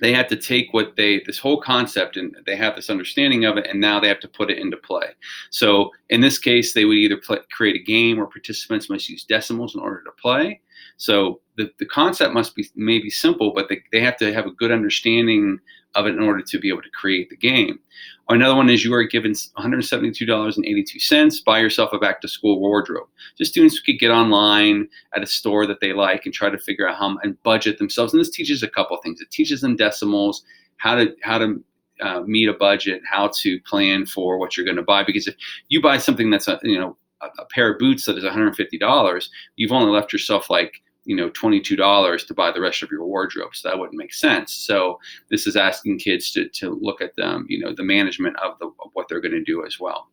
they 0.00 0.14
have 0.14 0.28
to 0.28 0.36
take 0.36 0.72
what 0.72 0.96
they 0.96 1.22
this 1.26 1.38
whole 1.38 1.60
concept 1.60 2.16
and 2.16 2.34
they 2.46 2.56
have 2.56 2.74
this 2.74 2.88
understanding 2.90 3.44
of 3.44 3.56
it 3.58 3.66
and 3.66 3.80
now 3.80 4.00
they 4.00 4.08
have 4.08 4.20
to 4.20 4.28
put 4.28 4.50
it 4.50 4.58
into 4.58 4.76
play 4.78 5.08
so 5.50 5.90
in 6.08 6.22
this 6.22 6.38
case 6.38 6.72
they 6.72 6.86
would 6.86 6.96
either 6.96 7.18
play, 7.18 7.36
create 7.52 7.76
a 7.76 7.84
game 7.84 8.16
where 8.16 8.26
participants 8.26 8.88
must 8.88 9.10
use 9.10 9.24
decimals 9.24 9.74
in 9.74 9.80
order 9.82 10.02
to 10.02 10.10
play 10.12 10.58
so 10.96 11.40
the, 11.58 11.70
the 11.78 11.84
concept 11.84 12.32
must 12.32 12.56
be 12.56 12.66
maybe 12.74 13.10
simple 13.10 13.52
but 13.52 13.68
they, 13.68 13.82
they 13.92 14.00
have 14.00 14.16
to 14.16 14.32
have 14.32 14.46
a 14.46 14.52
good 14.52 14.70
understanding 14.70 15.60
of 15.94 16.06
it 16.06 16.14
in 16.14 16.22
order 16.22 16.42
to 16.42 16.58
be 16.58 16.68
able 16.68 16.82
to 16.82 16.90
create 16.90 17.28
the 17.30 17.36
game. 17.36 17.78
Another 18.30 18.54
one 18.54 18.70
is 18.70 18.84
you 18.84 18.94
are 18.94 19.02
given 19.02 19.32
$172.82. 19.32 21.44
Buy 21.44 21.58
yourself 21.58 21.92
a 21.92 21.98
back 21.98 22.20
to 22.20 22.28
school 22.28 22.60
wardrobe. 22.60 23.08
So 23.34 23.42
students 23.42 23.80
could 23.80 23.98
get 23.98 24.12
online 24.12 24.86
at 25.16 25.24
a 25.24 25.26
store 25.26 25.66
that 25.66 25.80
they 25.80 25.92
like 25.92 26.26
and 26.26 26.32
try 26.32 26.48
to 26.48 26.56
figure 26.56 26.88
out 26.88 26.96
how 26.96 27.18
and 27.24 27.42
budget 27.42 27.78
themselves. 27.78 28.12
And 28.12 28.20
this 28.20 28.30
teaches 28.30 28.62
a 28.62 28.68
couple 28.68 28.96
things. 28.98 29.20
It 29.20 29.32
teaches 29.32 29.62
them 29.62 29.74
decimals, 29.74 30.44
how 30.76 30.94
to 30.94 31.12
how 31.22 31.38
to 31.38 31.60
uh, 32.00 32.20
meet 32.20 32.48
a 32.48 32.54
budget, 32.54 33.02
how 33.04 33.32
to 33.40 33.58
plan 33.62 34.06
for 34.06 34.38
what 34.38 34.56
you're 34.56 34.64
going 34.64 34.76
to 34.76 34.82
buy. 34.82 35.02
Because 35.02 35.26
if 35.26 35.34
you 35.68 35.82
buy 35.82 35.98
something 35.98 36.30
that's 36.30 36.46
a 36.46 36.60
you 36.62 36.78
know 36.78 36.96
a, 37.20 37.26
a 37.40 37.46
pair 37.46 37.72
of 37.72 37.80
boots 37.80 38.04
that 38.04 38.16
is 38.16 38.22
$150, 38.22 39.28
you've 39.56 39.72
only 39.72 39.90
left 39.90 40.12
yourself 40.12 40.48
like 40.48 40.80
you 41.10 41.16
know 41.16 41.28
$22 41.30 42.26
to 42.26 42.34
buy 42.34 42.52
the 42.52 42.60
rest 42.60 42.84
of 42.84 42.90
your 42.90 43.04
wardrobe 43.04 43.50
so 43.52 43.68
that 43.68 43.78
wouldn't 43.78 43.98
make 43.98 44.14
sense 44.14 44.52
so 44.52 44.98
this 45.28 45.44
is 45.46 45.56
asking 45.56 45.98
kids 45.98 46.30
to, 46.30 46.48
to 46.50 46.78
look 46.80 47.00
at 47.00 47.16
them 47.16 47.46
you 47.48 47.58
know 47.58 47.74
the 47.74 47.82
management 47.82 48.36
of, 48.38 48.56
the, 48.60 48.66
of 48.66 48.90
what 48.92 49.08
they're 49.08 49.20
going 49.20 49.32
to 49.32 49.42
do 49.42 49.66
as 49.66 49.80
well 49.80 50.08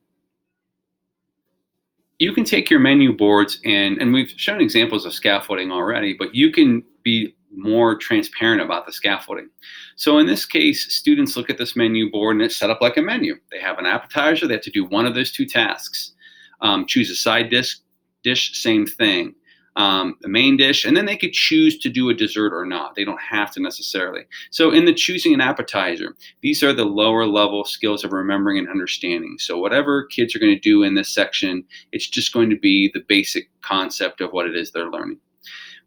you 2.19 2.33
can 2.33 2.43
take 2.43 2.69
your 2.69 2.79
menu 2.79 3.13
boards 3.13 3.59
and 3.63 4.01
and 4.01 4.13
we've 4.13 4.33
shown 4.37 4.59
examples 4.59 5.05
of 5.05 5.13
scaffolding 5.13 5.71
already, 5.71 6.15
but 6.17 6.33
you 6.33 6.51
can 6.51 6.83
be 7.03 7.35
more 7.55 7.95
transparent 7.95 8.61
about 8.61 8.85
the 8.85 8.91
scaffolding. 8.91 9.49
So 9.95 10.17
in 10.17 10.25
this 10.25 10.45
case, 10.45 10.93
students 10.93 11.37
look 11.37 11.49
at 11.49 11.57
this 11.57 11.75
menu 11.75 12.11
board 12.11 12.35
and 12.35 12.43
it's 12.43 12.55
set 12.55 12.69
up 12.69 12.81
like 12.81 12.97
a 12.97 13.01
menu. 13.01 13.35
They 13.51 13.59
have 13.59 13.79
an 13.79 13.85
appetizer, 13.85 14.47
they 14.47 14.55
have 14.55 14.63
to 14.63 14.71
do 14.71 14.85
one 14.85 15.05
of 15.05 15.15
those 15.15 15.31
two 15.31 15.45
tasks. 15.45 16.13
Um, 16.61 16.87
choose 16.87 17.11
a 17.11 17.15
side 17.15 17.49
dish, 17.51 17.77
dish, 18.23 18.59
same 18.59 18.87
thing 18.87 19.35
um, 19.77 20.15
the 20.21 20.27
main 20.27 20.57
dish, 20.57 20.83
and 20.83 20.97
then 20.97 21.05
they 21.05 21.15
could 21.15 21.33
choose 21.33 21.77
to 21.77 21.89
do 21.89 22.09
a 22.09 22.13
dessert 22.13 22.51
or 22.51 22.65
not. 22.65 22.95
They 22.95 23.05
don't 23.05 23.21
have 23.21 23.51
to 23.51 23.61
necessarily. 23.61 24.23
So, 24.49 24.71
in 24.71 24.85
the 24.85 24.93
choosing 24.93 25.35
an 25.35 25.41
appetizer, 25.41 26.15
these 26.41 26.63
are 26.63 26.73
the 26.73 26.83
lower 26.83 27.25
level 27.27 27.63
skills 27.63 28.03
of 28.03 28.11
remembering 28.11 28.57
and 28.57 28.67
understanding. 28.67 29.37
So, 29.39 29.59
whatever 29.59 30.05
kids 30.05 30.35
are 30.35 30.39
going 30.39 30.55
to 30.55 30.59
do 30.59 30.81
in 30.81 30.95
this 30.95 31.09
section, 31.09 31.63
it's 31.91 32.09
just 32.09 32.33
going 32.33 32.49
to 32.49 32.57
be 32.57 32.89
the 32.91 33.05
basic 33.07 33.49
concept 33.61 34.19
of 34.19 34.31
what 34.31 34.47
it 34.47 34.55
is 34.55 34.71
they're 34.71 34.89
learning. 34.89 35.19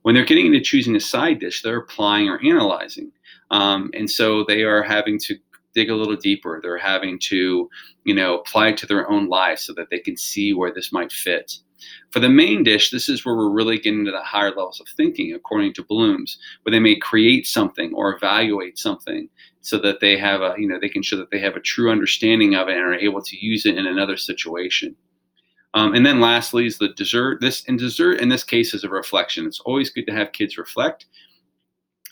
When 0.03 0.15
they're 0.15 0.25
getting 0.25 0.47
into 0.47 0.61
choosing 0.61 0.95
a 0.95 1.01
side 1.01 1.41
dish, 1.41 1.61
they're 1.61 1.79
applying 1.79 2.29
or 2.29 2.41
analyzing. 2.45 3.11
Um, 3.51 3.91
and 3.93 4.09
so 4.09 4.45
they 4.45 4.63
are 4.63 4.85
having 4.85 5.19
to 5.21 5.37
dig 5.75 5.91
a 5.91 5.97
little 5.97 6.17
deeper. 6.17 6.61
They're 6.63 6.79
having 6.79 7.19
to, 7.25 7.69
you 8.05 8.15
know, 8.15 8.39
apply 8.39 8.69
it 8.69 8.77
to 8.79 8.87
their 8.87 9.11
own 9.11 9.29
lives 9.29 9.63
so 9.63 9.73
that 9.75 9.91
they 9.91 9.99
can 9.99 10.17
see 10.17 10.55
where 10.55 10.73
this 10.73 10.93
might 10.93 11.13
fit. 11.13 11.59
For 12.11 12.21
the 12.21 12.29
main 12.29 12.63
dish, 12.63 12.91
this 12.91 13.09
is 13.09 13.25
where 13.25 13.37
we're 13.37 13.51
really 13.51 13.79
getting 13.79 14.05
to 14.05 14.11
the 14.11 14.23
higher 14.23 14.51
levels 14.51 14.81
of 14.81 14.89
thinking, 14.97 15.33
according 15.35 15.75
to 15.75 15.85
Bloom's, 15.85 16.39
where 16.63 16.71
they 16.71 16.81
may 16.81 16.97
create 16.97 17.47
something 17.47 17.93
or 17.95 18.15
evaluate 18.15 18.79
something 18.79 19.29
so 19.61 19.79
that 19.79 20.01
they 20.01 20.17
have 20.19 20.41
a, 20.41 20.55
you 20.59 20.67
know, 20.67 20.79
they 20.81 20.89
can 20.89 21.03
show 21.03 21.17
that 21.17 21.31
they 21.31 21.39
have 21.39 21.57
a 21.57 21.61
true 21.61 21.91
understanding 21.91 22.55
of 22.55 22.69
it 22.69 22.77
and 22.77 22.85
are 22.85 22.95
able 22.95 23.23
to 23.23 23.37
use 23.37 23.67
it 23.67 23.77
in 23.77 23.87
another 23.87 24.17
situation. 24.17 24.97
Um, 25.75 25.95
and 25.95 26.05
then 26.05 26.21
lastly 26.21 26.67
is 26.67 26.79
the 26.79 26.89
dessert. 26.89 27.41
This 27.41 27.65
and 27.69 27.79
dessert 27.79 28.21
in 28.21 28.29
this 28.29 28.43
case 28.43 28.75
is 28.75 28.85
a 28.85 28.89
reflection. 28.89 29.47
It's 29.47 29.61
always 29.61 29.91
good 29.91 30.07
to 30.07 30.15
have 30.15 30.33
kids 30.33 30.59
reflect. 30.59 31.07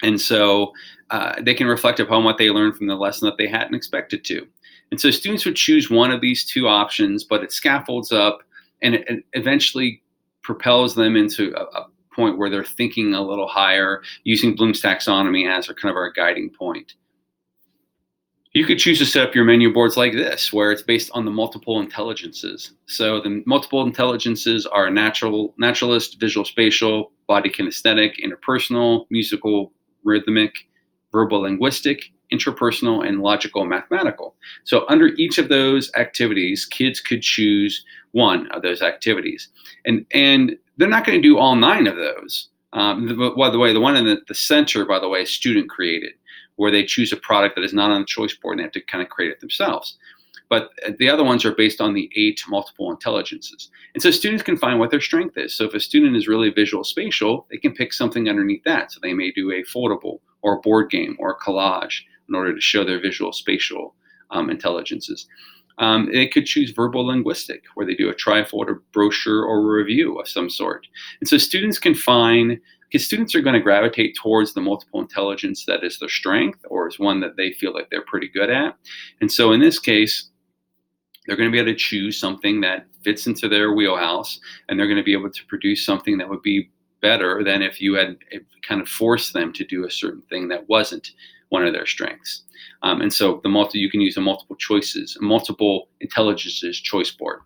And 0.02 0.20
so 0.20 0.72
uh, 1.10 1.40
they 1.42 1.54
can 1.54 1.66
reflect 1.66 1.98
upon 1.98 2.22
what 2.22 2.38
they 2.38 2.50
learned 2.50 2.76
from 2.76 2.86
the 2.86 2.94
lesson 2.94 3.26
that 3.26 3.36
they 3.36 3.48
hadn't 3.48 3.74
expected 3.74 4.24
to. 4.26 4.46
And 4.90 5.00
so 5.00 5.10
students 5.10 5.44
would 5.44 5.56
choose 5.56 5.90
one 5.90 6.10
of 6.10 6.20
these 6.20 6.44
two 6.44 6.68
options, 6.68 7.24
but 7.24 7.42
it 7.42 7.52
scaffolds 7.52 8.12
up 8.12 8.42
and 8.82 8.96
it, 8.96 9.24
eventually 9.32 10.02
propels 10.42 10.94
them 10.94 11.16
into 11.16 11.52
a, 11.56 11.62
a, 11.62 11.86
point 12.14 12.36
where 12.36 12.50
they're 12.50 12.64
thinking 12.64 13.14
a 13.14 13.22
little 13.22 13.46
higher 13.46 14.02
using 14.24 14.56
Bloom's 14.56 14.82
taxonomy 14.82 15.48
as 15.48 15.68
a 15.68 15.74
kind 15.74 15.88
of 15.88 15.94
our 15.94 16.10
guiding 16.10 16.50
point. 16.50 16.94
You 18.54 18.64
could 18.64 18.80
choose 18.80 18.98
to 18.98 19.06
set 19.06 19.28
up 19.28 19.36
your 19.36 19.44
menu 19.44 19.72
boards 19.72 19.96
like 19.96 20.14
this, 20.14 20.52
where 20.52 20.72
it's 20.72 20.82
based 20.82 21.12
on 21.14 21.24
the 21.24 21.30
multiple 21.30 21.78
intelligences. 21.78 22.72
So 22.86 23.20
the 23.20 23.40
multiple 23.46 23.86
intelligences 23.86 24.66
are 24.66 24.90
natural, 24.90 25.54
naturalist, 25.58 26.18
visual 26.18 26.44
spatial, 26.44 27.12
body 27.28 27.50
kinesthetic, 27.50 28.14
interpersonal, 28.20 29.06
musical, 29.10 29.72
rhythmic, 30.02 30.52
verbal 31.12 31.42
linguistic, 31.42 32.10
intrapersonal, 32.32 33.06
and 33.06 33.20
logical 33.20 33.64
mathematical. 33.64 34.34
So 34.64 34.84
under 34.88 35.08
each 35.08 35.38
of 35.38 35.48
those 35.48 35.90
activities, 35.96 36.66
kids 36.66 37.00
could 37.00 37.22
choose 37.22 37.84
one 38.12 38.48
of 38.52 38.62
those 38.62 38.82
activities. 38.82 39.48
And, 39.84 40.04
and 40.12 40.56
they're 40.76 40.88
not 40.88 41.06
going 41.06 41.20
to 41.20 41.28
do 41.28 41.38
all 41.38 41.56
nine 41.56 41.86
of 41.86 41.96
those. 41.96 42.48
Um, 42.72 43.06
the, 43.06 43.30
by 43.36 43.50
the 43.50 43.58
way, 43.58 43.72
the 43.72 43.80
one 43.80 43.96
in 43.96 44.04
the, 44.04 44.18
the 44.28 44.34
center, 44.34 44.84
by 44.84 44.98
the 44.98 45.08
way, 45.08 45.22
is 45.22 45.30
student 45.30 45.70
created, 45.70 46.12
where 46.56 46.70
they 46.70 46.84
choose 46.84 47.12
a 47.12 47.16
product 47.16 47.54
that 47.56 47.64
is 47.64 47.72
not 47.72 47.90
on 47.90 48.00
the 48.02 48.06
choice 48.06 48.34
board 48.34 48.54
and 48.54 48.60
they 48.60 48.64
have 48.64 48.72
to 48.72 48.80
kind 48.82 49.02
of 49.02 49.08
create 49.08 49.30
it 49.30 49.40
themselves. 49.40 49.96
But 50.50 50.70
the 50.98 51.10
other 51.10 51.24
ones 51.24 51.44
are 51.44 51.54
based 51.54 51.80
on 51.80 51.92
the 51.92 52.10
eight 52.16 52.40
multiple 52.48 52.90
intelligences. 52.90 53.70
And 53.94 54.02
so 54.02 54.10
students 54.10 54.42
can 54.42 54.56
find 54.56 54.78
what 54.78 54.90
their 54.90 55.00
strength 55.00 55.36
is. 55.36 55.54
So 55.54 55.64
if 55.64 55.74
a 55.74 55.80
student 55.80 56.16
is 56.16 56.26
really 56.26 56.50
visual 56.50 56.84
spatial, 56.84 57.46
they 57.50 57.58
can 57.58 57.74
pick 57.74 57.92
something 57.92 58.28
underneath 58.28 58.64
that. 58.64 58.92
So 58.92 59.00
they 59.02 59.12
may 59.12 59.30
do 59.30 59.50
a 59.50 59.62
foldable 59.64 60.20
or 60.40 60.56
a 60.56 60.60
board 60.60 60.90
game 60.90 61.16
or 61.18 61.30
a 61.30 61.38
collage 61.38 62.02
in 62.28 62.34
order 62.34 62.54
to 62.54 62.60
show 62.60 62.84
their 62.84 63.00
visual 63.00 63.32
spatial 63.32 63.94
um, 64.30 64.50
intelligences. 64.50 65.26
Um, 65.78 66.10
they 66.12 66.26
could 66.26 66.44
choose 66.44 66.72
verbal 66.72 67.06
linguistic, 67.06 67.62
where 67.74 67.86
they 67.86 67.94
do 67.94 68.10
a 68.10 68.14
trifold, 68.14 68.68
a 68.68 68.74
brochure, 68.92 69.44
or 69.44 69.64
review 69.64 70.18
of 70.18 70.28
some 70.28 70.50
sort. 70.50 70.86
And 71.20 71.28
so 71.28 71.38
students 71.38 71.78
can 71.78 71.94
find, 71.94 72.58
because 72.90 73.06
students 73.06 73.34
are 73.34 73.40
going 73.40 73.54
to 73.54 73.60
gravitate 73.60 74.16
towards 74.20 74.54
the 74.54 74.60
multiple 74.60 75.00
intelligence 75.00 75.66
that 75.66 75.84
is 75.84 75.98
their 75.98 76.08
strength 76.08 76.58
or 76.68 76.88
is 76.88 76.98
one 76.98 77.20
that 77.20 77.36
they 77.36 77.52
feel 77.52 77.72
like 77.72 77.90
they're 77.90 78.02
pretty 78.02 78.28
good 78.28 78.50
at. 78.50 78.76
And 79.20 79.30
so 79.30 79.52
in 79.52 79.60
this 79.60 79.78
case, 79.78 80.28
they're 81.26 81.36
going 81.36 81.48
to 81.48 81.52
be 81.52 81.60
able 81.60 81.72
to 81.72 81.78
choose 81.78 82.18
something 82.18 82.60
that 82.62 82.86
fits 83.04 83.26
into 83.26 83.48
their 83.48 83.72
wheelhouse, 83.72 84.40
and 84.68 84.78
they're 84.78 84.86
going 84.88 84.96
to 84.96 85.04
be 85.04 85.12
able 85.12 85.30
to 85.30 85.46
produce 85.46 85.84
something 85.84 86.18
that 86.18 86.28
would 86.28 86.42
be 86.42 86.70
better 87.00 87.44
than 87.44 87.62
if 87.62 87.80
you 87.80 87.94
had 87.94 88.16
kind 88.66 88.80
of 88.80 88.88
forced 88.88 89.32
them 89.32 89.52
to 89.52 89.64
do 89.64 89.86
a 89.86 89.90
certain 89.90 90.22
thing 90.22 90.48
that 90.48 90.68
wasn't 90.68 91.12
one 91.48 91.66
of 91.66 91.72
their 91.72 91.86
strengths. 91.86 92.42
Um, 92.82 93.00
and 93.00 93.12
so 93.12 93.40
the 93.42 93.48
multi 93.48 93.78
you 93.78 93.90
can 93.90 94.00
use 94.00 94.16
a 94.16 94.20
multiple 94.20 94.56
choices, 94.56 95.16
multiple 95.20 95.88
intelligences 96.00 96.80
choice 96.80 97.10
board. 97.10 97.40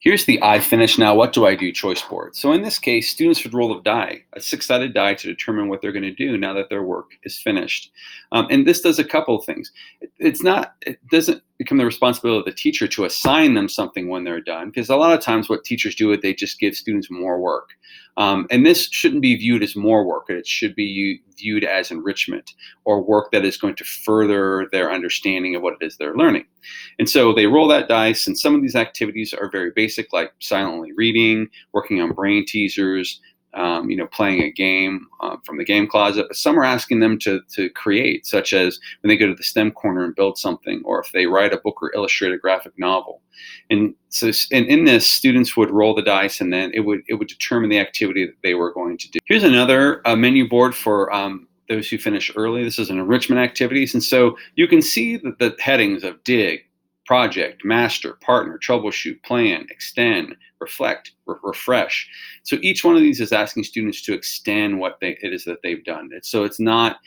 Here's 0.00 0.26
the 0.26 0.42
I 0.42 0.60
finish 0.60 0.98
now, 0.98 1.14
what 1.14 1.32
do 1.32 1.46
I 1.46 1.54
do 1.54 1.72
choice 1.72 2.02
board. 2.02 2.36
So 2.36 2.52
in 2.52 2.60
this 2.60 2.78
case, 2.78 3.08
students 3.08 3.42
would 3.42 3.54
roll 3.54 3.74
a 3.74 3.82
die, 3.82 4.24
a 4.34 4.40
six-sided 4.40 4.92
die 4.92 5.14
to 5.14 5.26
determine 5.26 5.68
what 5.68 5.80
they're 5.80 5.92
going 5.92 6.02
to 6.02 6.12
do 6.12 6.36
now 6.36 6.52
that 6.52 6.68
their 6.68 6.82
work 6.82 7.12
is 7.22 7.38
finished. 7.38 7.90
Um, 8.30 8.46
and 8.50 8.66
this 8.66 8.82
does 8.82 8.98
a 8.98 9.04
couple 9.04 9.34
of 9.34 9.46
things. 9.46 9.72
It's 10.18 10.42
not, 10.42 10.74
it 10.82 10.98
doesn't 11.10 11.42
become 11.58 11.78
the 11.78 11.84
responsibility 11.84 12.40
of 12.40 12.44
the 12.44 12.60
teacher 12.60 12.88
to 12.88 13.04
assign 13.04 13.54
them 13.54 13.68
something 13.68 14.08
when 14.08 14.24
they're 14.24 14.40
done, 14.40 14.70
because 14.70 14.88
a 14.88 14.96
lot 14.96 15.16
of 15.16 15.22
times 15.22 15.48
what 15.48 15.64
teachers 15.64 15.94
do 15.94 16.12
is 16.12 16.20
they 16.20 16.34
just 16.34 16.58
give 16.58 16.74
students 16.74 17.10
more 17.10 17.40
work. 17.40 17.70
Um, 18.16 18.46
and 18.50 18.64
this 18.64 18.88
shouldn't 18.90 19.22
be 19.22 19.36
viewed 19.36 19.62
as 19.62 19.74
more 19.74 20.04
work. 20.04 20.30
It 20.30 20.46
should 20.46 20.74
be 20.74 21.20
viewed 21.36 21.64
as 21.64 21.90
enrichment 21.90 22.54
or 22.84 23.02
work 23.02 23.32
that 23.32 23.44
is 23.44 23.56
going 23.56 23.74
to 23.76 23.84
further 23.84 24.68
their 24.72 24.92
understanding 24.92 25.56
of 25.56 25.62
what 25.62 25.74
it 25.80 25.84
is 25.84 25.96
they're 25.96 26.14
learning. 26.14 26.44
And 26.98 27.08
so 27.08 27.32
they 27.32 27.46
roll 27.46 27.68
that 27.68 27.88
dice, 27.88 28.26
and 28.26 28.38
some 28.38 28.54
of 28.54 28.62
these 28.62 28.76
activities 28.76 29.34
are 29.34 29.50
very 29.50 29.70
basic, 29.74 30.12
like 30.12 30.32
silently 30.40 30.92
reading, 30.92 31.48
working 31.72 32.00
on 32.00 32.12
brain 32.12 32.44
teasers, 32.46 33.20
um, 33.54 33.88
you 33.88 33.96
know, 33.96 34.06
playing 34.06 34.42
a 34.42 34.50
game 34.50 35.06
uh, 35.20 35.36
from 35.44 35.58
the 35.58 35.64
game 35.64 35.86
closet, 35.86 36.26
but 36.28 36.36
some 36.36 36.58
are 36.58 36.64
asking 36.64 37.00
them 37.00 37.18
to, 37.20 37.40
to 37.52 37.70
create, 37.70 38.26
such 38.26 38.52
as 38.52 38.78
when 39.00 39.08
they 39.08 39.16
go 39.16 39.26
to 39.26 39.34
the 39.34 39.42
STEM 39.42 39.72
corner 39.72 40.04
and 40.04 40.14
build 40.14 40.38
something, 40.38 40.82
or 40.84 41.00
if 41.00 41.12
they 41.12 41.26
write 41.26 41.52
a 41.52 41.58
book 41.58 41.82
or 41.82 41.92
illustrate 41.94 42.32
a 42.32 42.38
graphic 42.38 42.72
novel. 42.78 43.20
And 43.70 43.94
so, 44.08 44.30
and 44.52 44.66
in 44.66 44.84
this, 44.84 45.10
students 45.10 45.56
would 45.56 45.70
roll 45.70 45.94
the 45.94 46.02
dice, 46.02 46.40
and 46.40 46.52
then 46.52 46.72
it 46.74 46.80
would 46.80 47.02
it 47.08 47.14
would 47.14 47.28
determine 47.28 47.70
the 47.70 47.78
activity 47.78 48.26
that 48.26 48.36
they 48.42 48.54
were 48.54 48.72
going 48.72 48.98
to 48.98 49.10
do. 49.10 49.18
Here's 49.26 49.44
another 49.44 50.06
uh, 50.06 50.16
menu 50.16 50.48
board 50.48 50.74
for 50.74 51.12
um, 51.12 51.48
those 51.68 51.88
who 51.88 51.98
finish 51.98 52.30
early. 52.36 52.62
This 52.62 52.78
is 52.78 52.90
an 52.90 52.98
enrichment 52.98 53.40
activities, 53.40 53.94
and 53.94 54.02
so 54.02 54.36
you 54.56 54.68
can 54.68 54.82
see 54.82 55.16
that 55.18 55.38
the 55.38 55.56
headings 55.58 56.04
of 56.04 56.22
dig, 56.24 56.63
project, 57.06 57.64
master, 57.64 58.14
partner, 58.14 58.58
troubleshoot, 58.58 59.22
plan, 59.22 59.66
extend, 59.70 60.36
reflect, 60.60 61.12
re- 61.26 61.36
refresh. 61.42 62.08
So 62.42 62.56
each 62.62 62.84
one 62.84 62.96
of 62.96 63.02
these 63.02 63.20
is 63.20 63.32
asking 63.32 63.64
students 63.64 64.02
to 64.02 64.14
extend 64.14 64.78
what 64.78 64.98
they, 65.00 65.18
it 65.22 65.32
is 65.32 65.44
that 65.44 65.62
they've 65.62 65.84
done. 65.84 66.10
So 66.22 66.44
it's 66.44 66.60
not, 66.60 66.98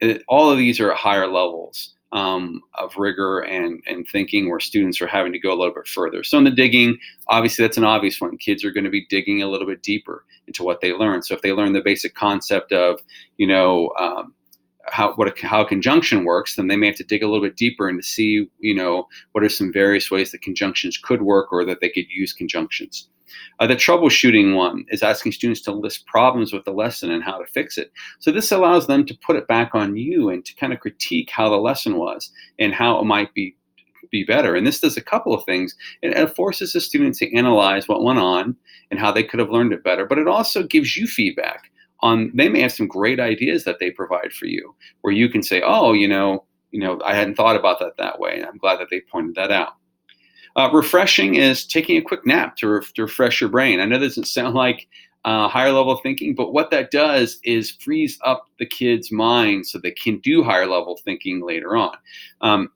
it, 0.00 0.22
all 0.28 0.50
of 0.50 0.58
these 0.58 0.80
are 0.80 0.92
at 0.92 0.98
higher 0.98 1.28
levels 1.28 1.94
um, 2.12 2.60
of 2.74 2.96
rigor 2.96 3.40
and, 3.40 3.82
and 3.86 4.06
thinking 4.08 4.48
where 4.48 4.60
students 4.60 5.00
are 5.00 5.06
having 5.06 5.32
to 5.32 5.38
go 5.38 5.52
a 5.52 5.58
little 5.58 5.74
bit 5.74 5.88
further. 5.88 6.22
So 6.22 6.38
in 6.38 6.44
the 6.44 6.50
digging, 6.50 6.96
obviously 7.28 7.64
that's 7.64 7.76
an 7.76 7.84
obvious 7.84 8.20
one. 8.20 8.38
Kids 8.38 8.64
are 8.64 8.70
going 8.70 8.84
to 8.84 8.90
be 8.90 9.06
digging 9.10 9.42
a 9.42 9.48
little 9.48 9.66
bit 9.66 9.82
deeper 9.82 10.24
into 10.46 10.62
what 10.62 10.80
they 10.80 10.92
learn. 10.92 11.22
So 11.22 11.34
if 11.34 11.42
they 11.42 11.52
learn 11.52 11.72
the 11.72 11.80
basic 11.80 12.14
concept 12.14 12.72
of, 12.72 13.00
you 13.36 13.46
know, 13.46 13.90
um, 13.98 14.34
how 14.88 15.14
what 15.14 15.28
a, 15.28 15.46
how 15.46 15.64
conjunction 15.64 16.24
works, 16.24 16.56
then 16.56 16.68
they 16.68 16.76
may 16.76 16.86
have 16.86 16.96
to 16.96 17.04
dig 17.04 17.22
a 17.22 17.26
little 17.26 17.42
bit 17.42 17.56
deeper 17.56 17.88
and 17.88 18.00
to 18.02 18.06
see, 18.06 18.48
you 18.58 18.74
know, 18.74 19.08
what 19.32 19.44
are 19.44 19.48
some 19.48 19.72
various 19.72 20.10
ways 20.10 20.32
that 20.32 20.42
conjunctions 20.42 20.98
could 20.98 21.22
work 21.22 21.52
or 21.52 21.64
that 21.64 21.80
they 21.80 21.88
could 21.88 22.06
use 22.10 22.32
conjunctions. 22.32 23.08
Uh, 23.58 23.66
the 23.66 23.74
troubleshooting 23.74 24.54
one 24.54 24.84
is 24.90 25.02
asking 25.02 25.32
students 25.32 25.60
to 25.62 25.72
list 25.72 26.06
problems 26.06 26.52
with 26.52 26.64
the 26.64 26.72
lesson 26.72 27.10
and 27.10 27.24
how 27.24 27.38
to 27.38 27.46
fix 27.46 27.78
it. 27.78 27.90
So 28.20 28.30
this 28.30 28.52
allows 28.52 28.86
them 28.86 29.04
to 29.06 29.18
put 29.26 29.36
it 29.36 29.48
back 29.48 29.74
on 29.74 29.96
you 29.96 30.28
and 30.28 30.44
to 30.44 30.54
kind 30.54 30.72
of 30.72 30.80
critique 30.80 31.30
how 31.30 31.48
the 31.48 31.56
lesson 31.56 31.96
was 31.96 32.30
and 32.58 32.72
how 32.72 33.00
it 33.00 33.04
might 33.04 33.34
be 33.34 33.56
be 34.10 34.22
better. 34.22 34.54
And 34.54 34.66
this 34.66 34.80
does 34.80 34.96
a 34.96 35.02
couple 35.02 35.34
of 35.34 35.44
things. 35.44 35.74
It 36.02 36.36
forces 36.36 36.72
the 36.72 36.80
student 36.80 37.16
to 37.16 37.36
analyze 37.36 37.88
what 37.88 38.04
went 38.04 38.20
on 38.20 38.54
and 38.90 39.00
how 39.00 39.10
they 39.10 39.24
could 39.24 39.40
have 39.40 39.50
learned 39.50 39.72
it 39.72 39.82
better, 39.82 40.06
but 40.06 40.18
it 40.18 40.28
also 40.28 40.62
gives 40.62 40.96
you 40.96 41.06
feedback 41.08 41.72
on 42.04 42.30
they 42.34 42.48
may 42.48 42.60
have 42.60 42.72
some 42.72 42.86
great 42.86 43.18
ideas 43.18 43.64
that 43.64 43.78
they 43.80 43.90
provide 43.90 44.32
for 44.32 44.46
you 44.46 44.74
where 45.00 45.12
you 45.12 45.28
can 45.28 45.42
say 45.42 45.62
oh 45.64 45.92
you 45.92 46.06
know 46.06 46.44
you 46.70 46.78
know 46.78 47.00
i 47.04 47.14
hadn't 47.14 47.34
thought 47.34 47.56
about 47.56 47.80
that 47.80 47.96
that 47.96 48.20
way 48.20 48.36
and 48.36 48.46
i'm 48.46 48.58
glad 48.58 48.78
that 48.78 48.88
they 48.90 49.00
pointed 49.00 49.34
that 49.34 49.50
out. 49.50 49.72
Uh, 50.56 50.70
refreshing 50.72 51.34
is 51.34 51.66
taking 51.66 51.96
a 51.96 52.02
quick 52.02 52.24
nap 52.24 52.56
to, 52.56 52.80
to, 52.94 53.02
refresh 53.02 53.40
your 53.40 53.50
brain. 53.50 53.80
I 53.80 53.86
know 53.86 53.98
this 53.98 54.10
doesn't 54.10 54.28
sound 54.28 54.54
like 54.54 54.86
uh, 55.24 55.48
higher 55.48 55.72
level 55.72 55.96
thinking 55.96 56.32
but 56.32 56.52
what 56.52 56.70
that 56.70 56.92
does 56.92 57.40
is 57.42 57.72
frees 57.72 58.18
up 58.24 58.46
the 58.60 58.66
kids 58.66 59.10
mind 59.10 59.66
so 59.66 59.78
they 59.78 59.90
can 59.90 60.20
do 60.20 60.44
higher 60.44 60.66
level 60.66 61.00
thinking 61.04 61.44
later 61.44 61.76
on. 61.76 61.96
Um, 62.40 62.70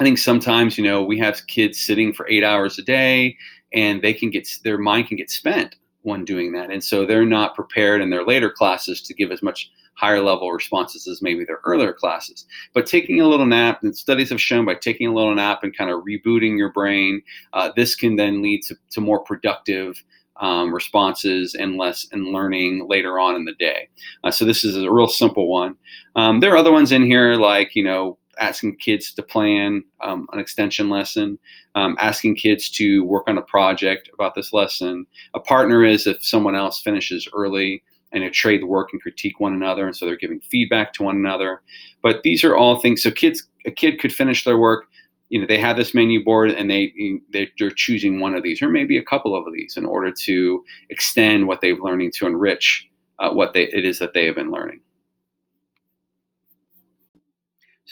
I 0.00 0.04
think 0.04 0.18
sometimes, 0.18 0.76
you 0.76 0.82
know, 0.82 1.00
we 1.04 1.16
have 1.18 1.46
kids 1.46 1.80
sitting 1.80 2.12
for 2.12 2.26
eight 2.28 2.42
hours 2.42 2.76
a 2.78 2.82
day 2.82 3.36
and 3.72 4.02
they 4.02 4.14
can 4.14 4.30
get, 4.30 4.48
their 4.64 4.78
mind 4.78 5.06
can 5.06 5.16
get 5.16 5.30
spent 5.30 5.76
when 6.02 6.24
doing 6.24 6.52
that. 6.52 6.70
And 6.70 6.82
so 6.82 7.06
they're 7.06 7.24
not 7.24 7.54
prepared 7.54 8.00
in 8.00 8.10
their 8.10 8.24
later 8.24 8.50
classes 8.50 9.00
to 9.02 9.14
give 9.14 9.30
as 9.30 9.42
much 9.42 9.70
higher 9.94 10.20
level 10.20 10.50
responses 10.50 11.06
as 11.06 11.22
maybe 11.22 11.44
their 11.44 11.60
earlier 11.64 11.92
classes. 11.92 12.46
But 12.74 12.86
taking 12.86 13.20
a 13.20 13.28
little 13.28 13.46
nap, 13.46 13.82
and 13.82 13.96
studies 13.96 14.30
have 14.30 14.40
shown 14.40 14.64
by 14.64 14.74
taking 14.74 15.08
a 15.08 15.14
little 15.14 15.34
nap 15.34 15.60
and 15.62 15.76
kind 15.76 15.90
of 15.90 16.02
rebooting 16.02 16.56
your 16.56 16.72
brain, 16.72 17.22
uh, 17.52 17.70
this 17.76 17.94
can 17.94 18.16
then 18.16 18.42
lead 18.42 18.62
to, 18.64 18.76
to 18.90 19.00
more 19.00 19.20
productive 19.20 20.02
um, 20.40 20.74
responses 20.74 21.54
and 21.54 21.76
less 21.76 22.06
and 22.10 22.28
learning 22.28 22.86
later 22.88 23.18
on 23.20 23.36
in 23.36 23.44
the 23.44 23.54
day. 23.54 23.88
Uh, 24.24 24.30
so 24.30 24.44
this 24.44 24.64
is 24.64 24.76
a 24.76 24.90
real 24.90 25.08
simple 25.08 25.48
one. 25.48 25.76
Um, 26.16 26.40
there 26.40 26.52
are 26.52 26.56
other 26.56 26.72
ones 26.72 26.90
in 26.90 27.04
here 27.04 27.34
like 27.34 27.76
you 27.76 27.84
know 27.84 28.18
asking 28.38 28.76
kids 28.76 29.12
to 29.12 29.22
plan 29.22 29.84
um, 30.00 30.26
an 30.32 30.38
extension 30.38 30.88
lesson, 30.88 31.38
um, 31.74 31.96
asking 32.00 32.36
kids 32.36 32.70
to 32.70 33.04
work 33.04 33.24
on 33.28 33.38
a 33.38 33.42
project 33.42 34.10
about 34.14 34.34
this 34.34 34.52
lesson. 34.52 35.06
A 35.34 35.40
partner 35.40 35.84
is 35.84 36.06
if 36.06 36.24
someone 36.24 36.54
else 36.54 36.80
finishes 36.80 37.28
early 37.34 37.82
and 38.12 38.22
they 38.22 38.30
trade 38.30 38.62
the 38.62 38.66
work 38.66 38.90
and 38.92 39.00
critique 39.00 39.40
one 39.40 39.54
another, 39.54 39.86
and 39.86 39.96
so 39.96 40.04
they're 40.04 40.16
giving 40.16 40.40
feedback 40.40 40.92
to 40.94 41.02
one 41.02 41.16
another. 41.16 41.62
But 42.02 42.22
these 42.22 42.44
are 42.44 42.56
all 42.56 42.80
things. 42.80 43.02
So 43.02 43.10
kids, 43.10 43.46
a 43.66 43.70
kid 43.70 44.00
could 44.00 44.12
finish 44.12 44.44
their 44.44 44.58
work. 44.58 44.86
You 45.30 45.40
know, 45.40 45.46
they 45.46 45.58
have 45.58 45.76
this 45.76 45.94
menu 45.94 46.22
board 46.22 46.50
and 46.50 46.70
they 46.70 46.92
they're 47.32 47.70
choosing 47.70 48.20
one 48.20 48.34
of 48.34 48.42
these 48.42 48.60
or 48.60 48.68
maybe 48.68 48.98
a 48.98 49.02
couple 49.02 49.34
of 49.34 49.50
these 49.54 49.78
in 49.78 49.86
order 49.86 50.12
to 50.12 50.62
extend 50.90 51.46
what 51.46 51.62
they've 51.62 51.80
learning 51.80 52.12
to 52.16 52.26
enrich 52.26 52.86
uh, 53.18 53.30
what 53.30 53.54
they 53.54 53.64
it 53.68 53.86
is 53.86 53.98
that 53.98 54.12
they 54.12 54.26
have 54.26 54.34
been 54.34 54.50
learning. 54.50 54.80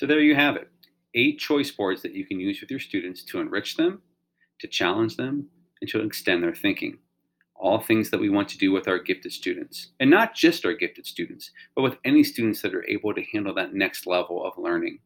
So 0.00 0.06
there 0.06 0.20
you 0.20 0.34
have 0.34 0.56
it. 0.56 0.66
Eight 1.14 1.38
choice 1.38 1.70
boards 1.70 2.00
that 2.00 2.14
you 2.14 2.24
can 2.24 2.40
use 2.40 2.62
with 2.62 2.70
your 2.70 2.80
students 2.80 3.22
to 3.24 3.38
enrich 3.38 3.76
them, 3.76 4.00
to 4.60 4.66
challenge 4.66 5.18
them, 5.18 5.50
and 5.82 5.90
to 5.90 6.00
extend 6.00 6.42
their 6.42 6.54
thinking. 6.54 6.96
All 7.54 7.82
things 7.82 8.08
that 8.08 8.18
we 8.18 8.30
want 8.30 8.48
to 8.48 8.56
do 8.56 8.72
with 8.72 8.88
our 8.88 8.98
gifted 8.98 9.30
students. 9.30 9.88
And 10.00 10.08
not 10.08 10.34
just 10.34 10.64
our 10.64 10.72
gifted 10.72 11.04
students, 11.04 11.50
but 11.76 11.82
with 11.82 11.98
any 12.06 12.24
students 12.24 12.62
that 12.62 12.74
are 12.74 12.88
able 12.88 13.12
to 13.12 13.22
handle 13.30 13.52
that 13.56 13.74
next 13.74 14.06
level 14.06 14.42
of 14.42 14.54
learning. 14.56 15.00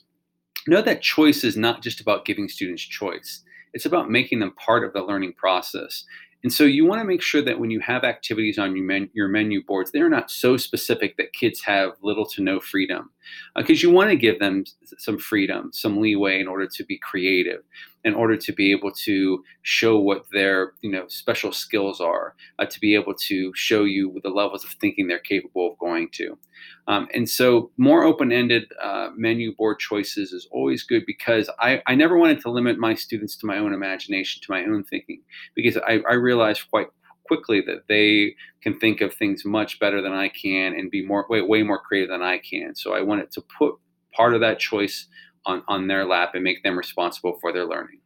know 0.68 0.82
that 0.82 1.02
choice 1.02 1.42
is 1.42 1.56
not 1.56 1.82
just 1.82 2.00
about 2.00 2.24
giving 2.24 2.48
students 2.48 2.82
choice. 2.82 3.42
It's 3.74 3.86
about 3.86 4.10
making 4.10 4.38
them 4.38 4.52
part 4.52 4.84
of 4.84 4.92
the 4.92 5.02
learning 5.02 5.34
process. 5.34 6.04
And 6.44 6.52
so 6.52 6.64
you 6.64 6.86
want 6.86 7.00
to 7.00 7.04
make 7.04 7.20
sure 7.20 7.42
that 7.42 7.58
when 7.58 7.70
you 7.70 7.80
have 7.80 8.04
activities 8.04 8.58
on 8.58 8.76
your, 8.76 8.84
men- 8.84 9.10
your 9.12 9.26
menu 9.26 9.64
boards, 9.64 9.90
they're 9.90 10.08
not 10.08 10.30
so 10.30 10.56
specific 10.56 11.16
that 11.16 11.32
kids 11.32 11.62
have 11.62 11.92
little 12.00 12.26
to 12.26 12.42
no 12.42 12.60
freedom. 12.60 13.10
Because 13.56 13.82
uh, 13.82 13.88
you 13.88 13.90
want 13.92 14.10
to 14.10 14.16
give 14.16 14.38
them 14.38 14.64
some 14.98 15.18
freedom, 15.18 15.70
some 15.72 16.00
leeway 16.00 16.40
in 16.40 16.46
order 16.46 16.68
to 16.68 16.84
be 16.84 16.96
creative, 16.98 17.62
in 18.04 18.14
order 18.14 18.36
to 18.36 18.52
be 18.52 18.70
able 18.70 18.92
to 18.92 19.42
show 19.62 19.98
what 19.98 20.26
their 20.32 20.74
you 20.80 20.90
know 20.90 21.06
special 21.08 21.52
skills 21.52 22.00
are, 22.00 22.36
uh, 22.58 22.66
to 22.66 22.80
be 22.80 22.94
able 22.94 23.14
to 23.14 23.52
show 23.54 23.84
you 23.84 24.18
the 24.22 24.30
levels 24.30 24.64
of 24.64 24.70
thinking 24.80 25.08
they're 25.08 25.18
capable 25.18 25.72
of 25.72 25.78
going 25.78 26.08
to. 26.12 26.38
Um, 26.86 27.08
and 27.14 27.28
so 27.28 27.70
more 27.76 28.04
open-ended 28.04 28.72
uh, 28.82 29.10
menu 29.16 29.54
board 29.54 29.78
choices 29.78 30.32
is 30.32 30.48
always 30.50 30.82
good 30.82 31.04
because 31.06 31.50
I, 31.58 31.82
I 31.86 31.94
never 31.94 32.16
wanted 32.16 32.40
to 32.40 32.50
limit 32.50 32.78
my 32.78 32.94
students 32.94 33.36
to 33.38 33.46
my 33.46 33.58
own 33.58 33.74
imagination, 33.74 34.42
to 34.42 34.50
my 34.50 34.64
own 34.64 34.84
thinking, 34.84 35.22
because 35.54 35.76
I, 35.76 36.00
I 36.08 36.14
realized 36.14 36.62
quite 36.70 36.88
quickly 37.26 37.60
that 37.66 37.82
they 37.88 38.34
can 38.62 38.78
think 38.78 39.02
of 39.02 39.12
things 39.12 39.44
much 39.44 39.78
better 39.78 40.00
than 40.00 40.12
I 40.12 40.28
can 40.28 40.72
and 40.74 40.90
be 40.90 41.04
more 41.04 41.26
way, 41.28 41.42
way 41.42 41.62
more 41.62 41.78
creative 41.78 42.08
than 42.08 42.22
I 42.22 42.38
can. 42.38 42.74
So 42.74 42.94
I 42.94 43.02
wanted 43.02 43.30
to 43.32 43.42
put 43.58 43.74
part 44.14 44.34
of 44.34 44.40
that 44.40 44.58
choice 44.58 45.06
on, 45.44 45.62
on 45.68 45.86
their 45.88 46.06
lap 46.06 46.34
and 46.34 46.42
make 46.42 46.62
them 46.62 46.76
responsible 46.76 47.38
for 47.40 47.52
their 47.52 47.66
learning. 47.66 48.00